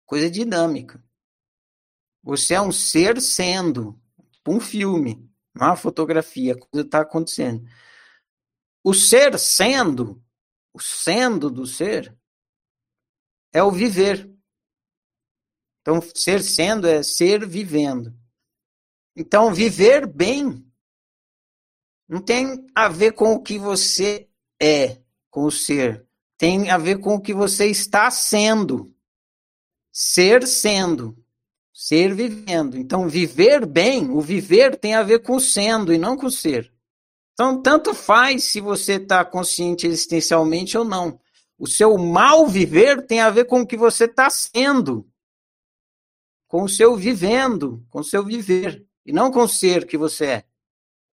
Coisa 0.04 0.30
dinâmica. 0.30 1.02
Você 2.22 2.54
é 2.54 2.60
um 2.60 2.72
ser 2.72 3.20
sendo 3.22 3.98
um 4.48 4.60
filme, 4.60 5.28
é 5.54 5.64
uma 5.64 5.76
fotografia, 5.76 6.54
a 6.54 6.58
coisa 6.58 6.86
está 6.86 7.00
acontecendo. 7.00 7.68
O 8.82 8.94
ser 8.94 9.38
sendo, 9.38 10.22
o 10.72 10.80
sendo 10.80 11.50
do 11.50 11.66
ser, 11.66 12.16
é 13.52 13.62
o 13.62 13.70
viver. 13.70 14.30
Então, 15.80 16.00
ser 16.14 16.42
sendo 16.42 16.86
é 16.86 17.02
ser 17.02 17.46
vivendo. 17.46 18.14
Então, 19.16 19.52
viver 19.52 20.06
bem 20.06 20.64
não 22.08 22.22
tem 22.22 22.66
a 22.74 22.88
ver 22.88 23.12
com 23.12 23.34
o 23.34 23.42
que 23.42 23.58
você 23.58 24.30
é, 24.60 25.02
com 25.30 25.44
o 25.44 25.50
ser. 25.50 26.06
Tem 26.38 26.70
a 26.70 26.78
ver 26.78 27.00
com 27.00 27.14
o 27.14 27.20
que 27.20 27.34
você 27.34 27.66
está 27.66 28.10
sendo. 28.10 28.94
Ser 29.92 30.46
sendo. 30.46 31.17
Ser 31.80 32.12
vivendo. 32.12 32.76
Então, 32.76 33.08
viver 33.08 33.64
bem, 33.64 34.10
o 34.10 34.20
viver 34.20 34.74
tem 34.74 34.96
a 34.96 35.02
ver 35.04 35.22
com 35.22 35.38
sendo 35.38 35.94
e 35.94 35.96
não 35.96 36.16
com 36.16 36.28
ser. 36.28 36.72
Então, 37.32 37.62
tanto 37.62 37.94
faz 37.94 38.42
se 38.42 38.60
você 38.60 38.94
está 38.94 39.24
consciente 39.24 39.86
existencialmente 39.86 40.76
ou 40.76 40.84
não. 40.84 41.20
O 41.56 41.68
seu 41.68 41.96
mal 41.96 42.48
viver 42.48 43.06
tem 43.06 43.20
a 43.20 43.30
ver 43.30 43.44
com 43.44 43.60
o 43.60 43.66
que 43.66 43.76
você 43.76 44.06
está 44.06 44.28
sendo, 44.28 45.08
com 46.48 46.64
o 46.64 46.68
seu 46.68 46.96
vivendo, 46.96 47.86
com 47.90 48.00
o 48.00 48.04
seu 48.04 48.24
viver, 48.24 48.84
e 49.06 49.12
não 49.12 49.30
com 49.30 49.44
o 49.44 49.48
ser 49.48 49.86
que 49.86 49.96
você 49.96 50.24
é. 50.24 50.44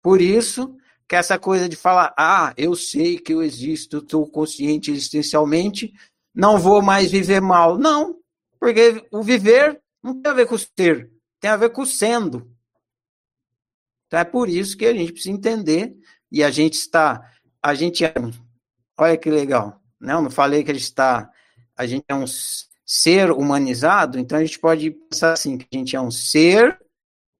Por 0.02 0.22
isso 0.22 0.78
que 1.10 1.18
essa 1.18 1.38
coisa 1.38 1.68
de 1.68 1.76
falar, 1.76 2.14
ah, 2.18 2.54
eu 2.56 2.74
sei 2.74 3.20
que 3.20 3.34
eu 3.34 3.44
existo, 3.44 3.98
estou 3.98 4.26
consciente 4.26 4.92
existencialmente, 4.92 5.94
não 6.34 6.58
vou 6.58 6.82
mais 6.82 7.12
viver 7.12 7.42
mal. 7.42 7.78
Não, 7.78 8.18
porque 8.58 9.06
o 9.12 9.22
viver 9.22 9.83
não 10.04 10.22
tem 10.22 10.32
a 10.32 10.36
ver 10.36 10.46
com 10.46 10.58
ser, 10.58 11.10
tem 11.40 11.50
a 11.50 11.58
ver 11.58 11.70
com 11.70 11.86
sendo. 11.86 12.52
Então 14.08 14.20
é 14.20 14.24
por 14.24 14.50
isso 14.50 14.78
que 14.78 14.86
a 14.86 14.94
gente 14.94 15.14
precisa 15.14 15.34
entender 15.34 15.96
e 16.32 16.44
a 16.44 16.52
gente 16.52 16.74
está, 16.74 17.32
a 17.62 17.74
gente 17.74 18.04
é, 18.04 18.14
olha 18.98 19.18
que 19.18 19.32
legal, 19.32 19.82
não, 20.00 20.22
não 20.22 20.30
falei 20.30 20.64
que 20.64 20.72
a 20.72 20.74
gente 20.74 20.84
está, 20.84 21.32
a 21.76 21.88
gente 21.88 22.04
é 22.08 22.14
um 22.14 22.26
ser 22.86 23.32
humanizado, 23.32 24.20
então 24.20 24.38
a 24.38 24.46
gente 24.46 24.60
pode 24.60 24.92
pensar 24.92 25.34
assim, 25.34 25.58
que 25.58 25.66
a 25.74 25.78
gente 25.78 25.96
é 25.96 26.02
um 26.02 26.12
ser 26.12 26.80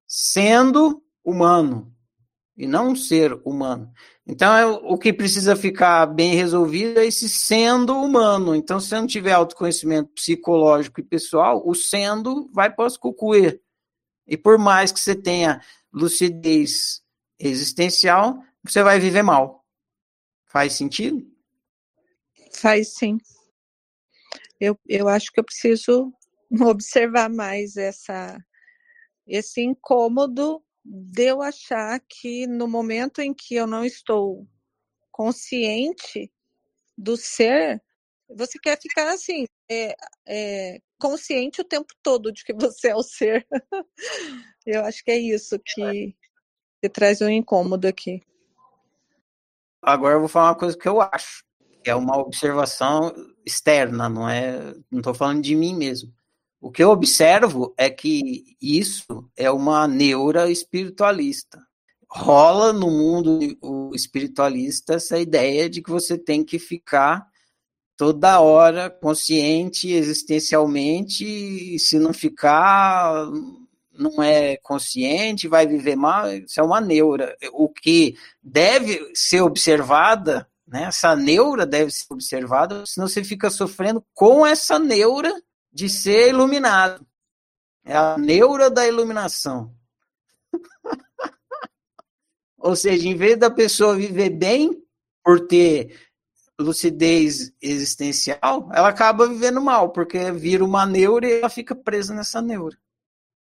sendo 0.08 1.02
humano 1.22 1.93
e 2.56 2.66
não 2.66 2.90
um 2.90 2.96
ser 2.96 3.32
humano. 3.44 3.92
Então, 4.26 4.56
é, 4.56 4.64
o 4.64 4.96
que 4.96 5.12
precisa 5.12 5.56
ficar 5.56 6.06
bem 6.06 6.34
resolvido 6.34 7.00
é 7.00 7.06
esse 7.06 7.28
sendo 7.28 7.96
humano. 7.96 8.54
Então, 8.54 8.80
se 8.80 8.94
não 8.94 9.06
tiver 9.06 9.32
autoconhecimento 9.32 10.10
psicológico 10.14 11.00
e 11.00 11.04
pessoal, 11.04 11.62
o 11.66 11.74
sendo 11.74 12.48
vai 12.52 12.72
para 12.72 12.86
os 12.86 12.96
cucuê. 12.96 13.60
E 14.26 14.36
por 14.36 14.58
mais 14.58 14.92
que 14.92 15.00
você 15.00 15.14
tenha 15.14 15.60
lucidez 15.92 17.02
existencial, 17.38 18.42
você 18.62 18.82
vai 18.82 18.98
viver 18.98 19.22
mal. 19.22 19.64
Faz 20.46 20.72
sentido? 20.74 21.26
Faz 22.52 22.94
sim. 22.94 23.18
Eu, 24.60 24.78
eu 24.88 25.08
acho 25.08 25.30
que 25.32 25.40
eu 25.40 25.44
preciso 25.44 26.12
observar 26.62 27.28
mais 27.28 27.76
essa, 27.76 28.38
esse 29.26 29.60
incômodo 29.60 30.62
de 30.84 31.24
eu 31.24 31.40
achar 31.40 31.98
que 32.00 32.46
no 32.46 32.68
momento 32.68 33.20
em 33.20 33.32
que 33.32 33.54
eu 33.54 33.66
não 33.66 33.84
estou 33.84 34.46
consciente 35.10 36.30
do 36.96 37.16
ser, 37.16 37.82
você 38.28 38.58
quer 38.58 38.78
ficar 38.80 39.10
assim, 39.10 39.46
é, 39.70 39.96
é, 40.26 40.80
consciente 41.00 41.60
o 41.60 41.64
tempo 41.64 41.92
todo 42.02 42.32
de 42.32 42.44
que 42.44 42.52
você 42.52 42.88
é 42.88 42.96
o 42.96 43.02
ser. 43.02 43.46
eu 44.66 44.84
acho 44.84 45.02
que 45.02 45.10
é 45.10 45.16
isso 45.16 45.58
que, 45.58 46.14
que 46.82 46.88
traz 46.88 47.20
um 47.22 47.28
incômodo 47.28 47.86
aqui. 47.86 48.22
Agora 49.80 50.14
eu 50.14 50.20
vou 50.20 50.28
falar 50.28 50.50
uma 50.50 50.58
coisa 50.58 50.76
que 50.76 50.88
eu 50.88 51.00
acho, 51.00 51.44
que 51.82 51.90
é 51.90 51.94
uma 51.94 52.16
observação 52.16 53.12
externa, 53.44 54.08
não 54.08 54.28
é? 54.28 54.74
Não 54.90 55.00
estou 55.00 55.14
falando 55.14 55.42
de 55.42 55.54
mim 55.54 55.74
mesmo. 55.74 56.12
O 56.64 56.70
que 56.70 56.82
eu 56.82 56.88
observo 56.88 57.74
é 57.76 57.90
que 57.90 58.56
isso 58.58 59.28
é 59.36 59.50
uma 59.50 59.86
neura 59.86 60.50
espiritualista. 60.50 61.62
Rola 62.08 62.72
no 62.72 62.90
mundo 62.90 63.92
espiritualista 63.94 64.94
essa 64.94 65.18
ideia 65.18 65.68
de 65.68 65.82
que 65.82 65.90
você 65.90 66.16
tem 66.16 66.42
que 66.42 66.58
ficar 66.58 67.26
toda 67.98 68.40
hora 68.40 68.88
consciente 68.88 69.92
existencialmente, 69.92 71.26
e 71.26 71.78
se 71.78 71.98
não 71.98 72.14
ficar, 72.14 73.26
não 73.92 74.22
é 74.22 74.56
consciente, 74.56 75.46
vai 75.46 75.66
viver 75.66 75.96
mal, 75.96 76.32
isso 76.32 76.58
é 76.58 76.62
uma 76.62 76.80
neura. 76.80 77.36
O 77.52 77.68
que 77.68 78.16
deve 78.42 79.12
ser 79.14 79.42
observada, 79.42 80.48
né, 80.66 80.84
essa 80.84 81.14
neura 81.14 81.66
deve 81.66 81.90
ser 81.90 82.06
observada, 82.08 82.86
senão 82.86 83.06
você 83.06 83.22
fica 83.22 83.50
sofrendo 83.50 84.02
com 84.14 84.46
essa 84.46 84.78
neura 84.78 85.30
de 85.74 85.88
ser 85.88 86.28
iluminado. 86.28 87.04
É 87.84 87.96
a 87.96 88.16
neura 88.16 88.70
da 88.70 88.86
iluminação. 88.86 89.74
Ou 92.56 92.76
seja, 92.76 93.08
em 93.08 93.16
vez 93.16 93.36
da 93.36 93.50
pessoa 93.50 93.96
viver 93.96 94.30
bem 94.30 94.82
por 95.22 95.46
ter 95.46 96.00
lucidez 96.58 97.52
existencial, 97.60 98.70
ela 98.72 98.88
acaba 98.88 99.26
vivendo 99.26 99.60
mal, 99.60 99.90
porque 99.90 100.30
vira 100.30 100.64
uma 100.64 100.86
neura 100.86 101.26
e 101.26 101.40
ela 101.40 101.50
fica 101.50 101.74
presa 101.74 102.14
nessa 102.14 102.40
neura. 102.40 102.78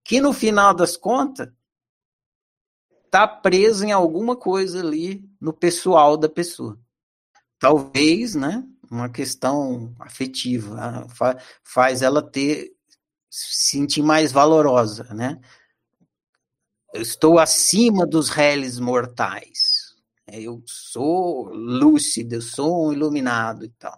Que 0.04 0.22
no 0.22 0.32
final 0.32 0.74
das 0.74 0.96
contas, 0.96 1.50
está 3.06 3.28
presa 3.28 3.86
em 3.86 3.92
alguma 3.92 4.38
coisa 4.38 4.80
ali 4.80 5.30
no 5.40 5.52
pessoal 5.52 6.16
da 6.16 6.30
pessoa. 6.30 6.80
Talvez, 7.60 8.34
né? 8.34 8.66
Uma 8.92 9.10
questão 9.10 9.96
afetiva, 10.00 11.08
faz 11.64 12.02
ela 12.02 12.22
ter 12.22 12.74
se 13.30 13.70
sentir 13.70 14.04
mais 14.04 14.34
valorosa, 14.34 15.06
né? 15.14 15.40
Eu 16.94 17.02
estou 17.02 17.40
acima 17.40 18.06
dos 18.06 18.28
réis 18.28 18.78
mortais. 18.80 19.96
É, 20.28 20.42
eu 20.42 20.62
sou 20.66 21.46
lúcido, 21.54 22.36
eu 22.36 22.42
sou 22.42 22.90
um 22.90 22.94
iluminado 22.94 23.64
e 23.64 23.70
tal. 23.70 23.98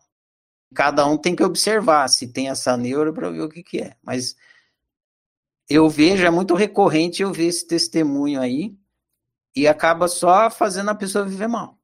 Cada 0.76 1.06
um 1.08 1.18
tem 1.18 1.36
que 1.36 1.44
observar 1.44 2.08
se 2.08 2.28
tem 2.28 2.50
essa 2.50 2.78
neura 2.78 3.12
para 3.12 3.32
ver 3.32 3.42
o 3.42 3.50
que, 3.50 3.64
que 3.64 3.82
é. 3.82 3.98
Mas 4.04 4.36
eu 5.68 5.90
vejo, 5.90 6.24
é 6.24 6.30
muito 6.30 6.54
recorrente 6.54 7.24
eu 7.24 7.34
ver 7.34 7.48
esse 7.48 7.66
testemunho 7.66 8.40
aí 8.40 8.76
e 9.56 9.68
acaba 9.68 10.08
só 10.08 10.52
fazendo 10.52 10.90
a 10.92 10.96
pessoa 10.96 11.26
viver 11.26 11.48
mal 11.48 11.80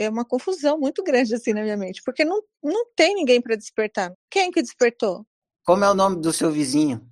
é 0.00 0.08
uma 0.08 0.24
confusão 0.24 0.78
muito 0.78 1.02
grande 1.02 1.34
assim 1.34 1.52
na 1.52 1.62
minha 1.62 1.76
mente, 1.76 2.00
porque 2.02 2.24
não, 2.24 2.42
não 2.62 2.86
tem 2.96 3.14
ninguém 3.14 3.38
para 3.38 3.54
despertar. 3.54 4.14
Quem 4.30 4.50
que 4.50 4.62
despertou? 4.62 5.26
Como 5.62 5.84
é 5.84 5.90
o 5.90 5.94
nome 5.94 6.22
do 6.22 6.32
seu 6.32 6.50
vizinho? 6.50 7.06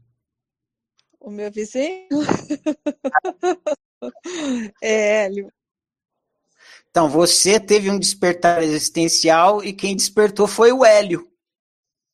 O 1.20 1.30
meu 1.30 1.52
vizinho? 1.52 2.08
É, 4.80 5.24
Hélio. 5.24 5.52
Então, 6.88 7.08
você 7.08 7.58
teve 7.58 7.90
um 7.90 7.98
despertar 7.98 8.62
existencial 8.62 9.64
e 9.64 9.72
quem 9.72 9.96
despertou 9.96 10.46
foi 10.46 10.70
o 10.70 10.84
Hélio. 10.84 11.28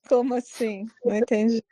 Como 0.09 0.35
assim? 0.35 0.87
Não 1.05 1.15
entendi. 1.15 1.63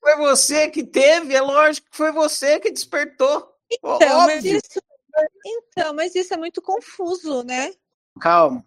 Foi 0.00 0.16
você 0.16 0.68
que 0.68 0.82
teve, 0.82 1.32
é 1.32 1.40
lógico 1.40 1.88
que 1.88 1.96
foi 1.96 2.10
você 2.10 2.58
que 2.58 2.72
despertou. 2.72 3.56
Então, 3.70 4.26
mas 4.26 4.44
isso, 4.44 4.82
então, 5.46 5.94
mas 5.94 6.14
isso 6.16 6.34
é 6.34 6.36
muito 6.36 6.60
confuso, 6.60 7.44
né? 7.44 7.72
Calma. 8.20 8.64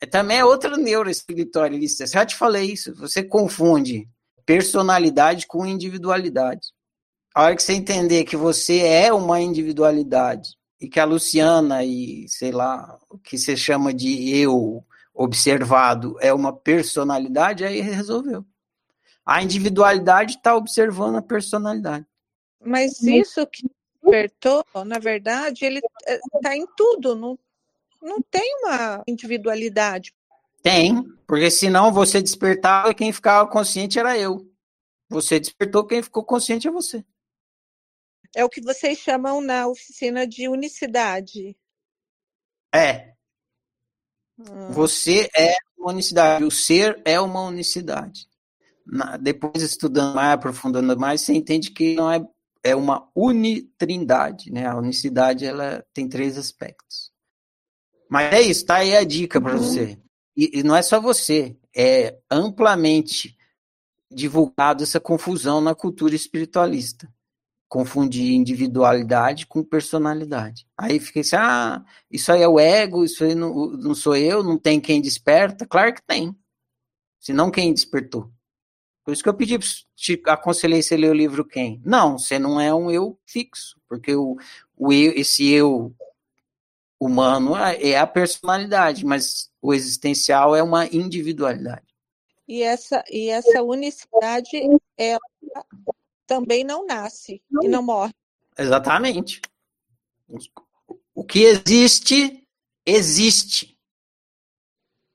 É, 0.00 0.06
também 0.06 0.38
é 0.38 0.44
outra 0.44 0.76
neuroespiritualista. 0.76 2.06
Já 2.06 2.26
te 2.26 2.34
falei 2.34 2.72
isso. 2.72 2.94
Você 2.96 3.22
confunde 3.22 4.08
personalidade 4.44 5.46
com 5.46 5.64
individualidade. 5.64 6.68
A 7.34 7.44
hora 7.44 7.56
que 7.56 7.62
você 7.62 7.72
entender 7.72 8.24
que 8.24 8.36
você 8.36 8.80
é 8.80 9.12
uma 9.12 9.40
individualidade 9.40 10.50
e 10.80 10.88
que 10.88 10.98
a 10.98 11.04
Luciana 11.04 11.84
e, 11.84 12.28
sei 12.28 12.50
lá, 12.50 12.98
o 13.08 13.16
que 13.16 13.38
você 13.38 13.56
chama 13.56 13.94
de 13.94 14.36
eu 14.36 14.84
observado 15.14 16.16
é 16.20 16.32
uma 16.32 16.52
personalidade, 16.52 17.64
aí 17.64 17.80
resolveu. 17.80 18.44
A 19.24 19.42
individualidade 19.42 20.36
está 20.36 20.56
observando 20.56 21.16
a 21.16 21.22
personalidade. 21.22 22.04
Mas 22.60 23.00
isso 23.02 23.46
que 23.46 23.70
despertou, 24.02 24.64
na 24.84 24.98
verdade, 24.98 25.64
ele 25.64 25.80
está 26.34 26.56
em 26.56 26.66
tudo, 26.76 27.14
não, 27.14 27.38
não 28.02 28.20
tem 28.20 28.56
uma 28.64 29.02
individualidade. 29.06 30.12
Tem, 30.62 31.02
porque 31.26 31.50
senão 31.50 31.92
você 31.92 32.20
despertava 32.20 32.90
e 32.90 32.94
quem 32.94 33.12
ficava 33.12 33.48
consciente 33.48 33.98
era 33.98 34.18
eu. 34.18 34.50
Você 35.08 35.38
despertou, 35.38 35.86
quem 35.86 36.02
ficou 36.02 36.24
consciente 36.24 36.66
é 36.66 36.70
você. 36.70 37.04
É 38.34 38.44
o 38.44 38.48
que 38.48 38.62
vocês 38.62 38.98
chamam 38.98 39.40
na 39.40 39.66
oficina 39.66 40.26
de 40.26 40.48
unicidade. 40.48 41.56
É. 42.74 43.12
Hum. 44.38 44.70
Você 44.70 45.28
é 45.36 45.54
uma 45.76 45.90
unicidade. 45.90 46.44
O 46.44 46.50
ser 46.50 47.00
é 47.04 47.20
uma 47.20 47.42
unicidade. 47.42 48.26
Na, 48.86 49.16
depois, 49.16 49.62
estudando 49.62 50.14
mais, 50.14 50.32
aprofundando 50.32 50.98
mais, 50.98 51.20
você 51.20 51.34
entende 51.34 51.70
que 51.70 51.94
não 51.94 52.10
é, 52.10 52.26
é 52.64 52.74
uma 52.74 53.10
unitrindade. 53.14 54.50
Né? 54.50 54.66
A 54.66 54.76
unicidade 54.76 55.44
ela 55.44 55.84
tem 55.92 56.08
três 56.08 56.38
aspectos. 56.38 57.11
Mas 58.12 58.30
é 58.34 58.42
isso, 58.42 58.66
tá 58.66 58.76
aí 58.76 58.94
a 58.94 59.04
dica 59.04 59.40
para 59.40 59.56
você. 59.56 59.98
E, 60.36 60.58
e 60.58 60.62
não 60.62 60.76
é 60.76 60.82
só 60.82 61.00
você, 61.00 61.56
é 61.74 62.18
amplamente 62.30 63.34
divulgado 64.10 64.82
essa 64.82 65.00
confusão 65.00 65.62
na 65.62 65.74
cultura 65.74 66.14
espiritualista 66.14 67.10
confundir 67.72 68.34
individualidade 68.34 69.46
com 69.46 69.64
personalidade. 69.64 70.66
Aí 70.76 71.00
fica 71.00 71.20
assim, 71.20 71.36
ah, 71.36 71.82
isso 72.10 72.30
aí 72.30 72.42
é 72.42 72.46
o 72.46 72.60
ego, 72.60 73.02
isso 73.02 73.24
aí 73.24 73.34
não, 73.34 73.70
não 73.70 73.94
sou 73.94 74.14
eu, 74.14 74.42
não 74.42 74.58
tem 74.58 74.78
quem 74.78 75.00
desperta. 75.00 75.64
Claro 75.64 75.94
que 75.94 76.02
tem. 76.02 76.36
Senão 77.18 77.50
quem 77.50 77.72
despertou? 77.72 78.30
Por 79.02 79.14
isso 79.14 79.22
que 79.22 79.28
eu 79.30 79.34
pedi, 79.34 79.58
te 79.96 80.20
aconselhei 80.26 80.82
você 80.82 80.98
ler 80.98 81.12
o 81.12 81.14
livro 81.14 81.46
quem? 81.46 81.80
Não, 81.82 82.18
você 82.18 82.38
não 82.38 82.60
é 82.60 82.74
um 82.74 82.90
eu 82.90 83.18
fixo, 83.24 83.80
porque 83.88 84.14
o, 84.14 84.36
o 84.76 84.92
eu, 84.92 85.14
esse 85.14 85.50
eu 85.50 85.94
humano 87.04 87.56
é, 87.56 87.90
é 87.90 87.98
a 87.98 88.06
personalidade, 88.06 89.04
mas 89.04 89.50
o 89.60 89.74
existencial 89.74 90.54
é 90.54 90.62
uma 90.62 90.86
individualidade. 90.86 91.92
E 92.46 92.62
essa, 92.62 93.04
e 93.10 93.28
essa 93.28 93.62
unicidade 93.62 94.56
é 94.96 95.16
também 96.26 96.62
não 96.64 96.86
nasce 96.86 97.42
não. 97.50 97.62
e 97.64 97.68
não 97.68 97.82
morre. 97.82 98.14
Exatamente. 98.56 99.40
O 101.14 101.24
que 101.24 101.40
existe, 101.40 102.46
existe. 102.86 103.78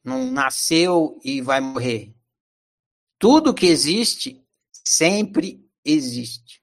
Não 0.04 0.32
nasceu 0.32 1.20
e 1.24 1.42
vai 1.42 1.60
morrer. 1.60 2.14
Tudo 3.18 3.54
que 3.54 3.66
existe 3.66 4.46
sempre 4.72 5.66
existe. 5.84 6.62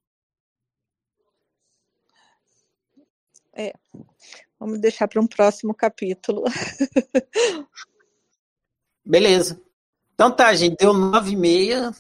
É. 3.53 3.73
Vamos 4.59 4.81
deixar 4.81 5.09
para 5.09 5.21
um 5.21 5.27
próximo 5.27 5.75
capítulo. 5.75 6.45
Beleza. 9.05 9.61
Então 10.15 10.31
tá, 10.31 10.55
gente, 10.55 10.77
deu 10.79 10.95
nove 10.95 11.33
e 11.33 11.37
meia. 11.37 11.93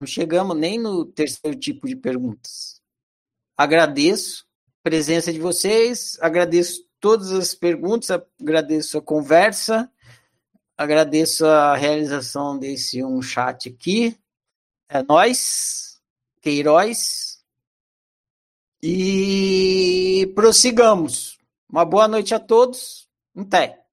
Não 0.00 0.06
chegamos 0.06 0.56
nem 0.56 0.78
no 0.78 1.04
terceiro 1.04 1.58
tipo 1.58 1.88
de 1.88 1.96
perguntas. 1.96 2.80
Agradeço 3.56 4.46
a 4.68 4.82
presença 4.82 5.32
de 5.32 5.40
vocês, 5.40 6.18
agradeço 6.20 6.86
todas 7.00 7.32
as 7.32 7.54
perguntas, 7.54 8.10
agradeço 8.40 8.98
a 8.98 9.02
conversa, 9.02 9.90
agradeço 10.76 11.46
a 11.46 11.74
realização 11.74 12.58
desse 12.58 13.02
um 13.02 13.22
chat 13.22 13.68
aqui. 13.68 14.18
É 14.88 15.02
nós, 15.02 16.00
Queiroz. 16.40 17.23
E 18.86 20.30
prossigamos. 20.34 21.38
Uma 21.72 21.86
boa 21.86 22.06
noite 22.06 22.34
a 22.34 22.38
todos. 22.38 23.08
Até. 23.34 23.83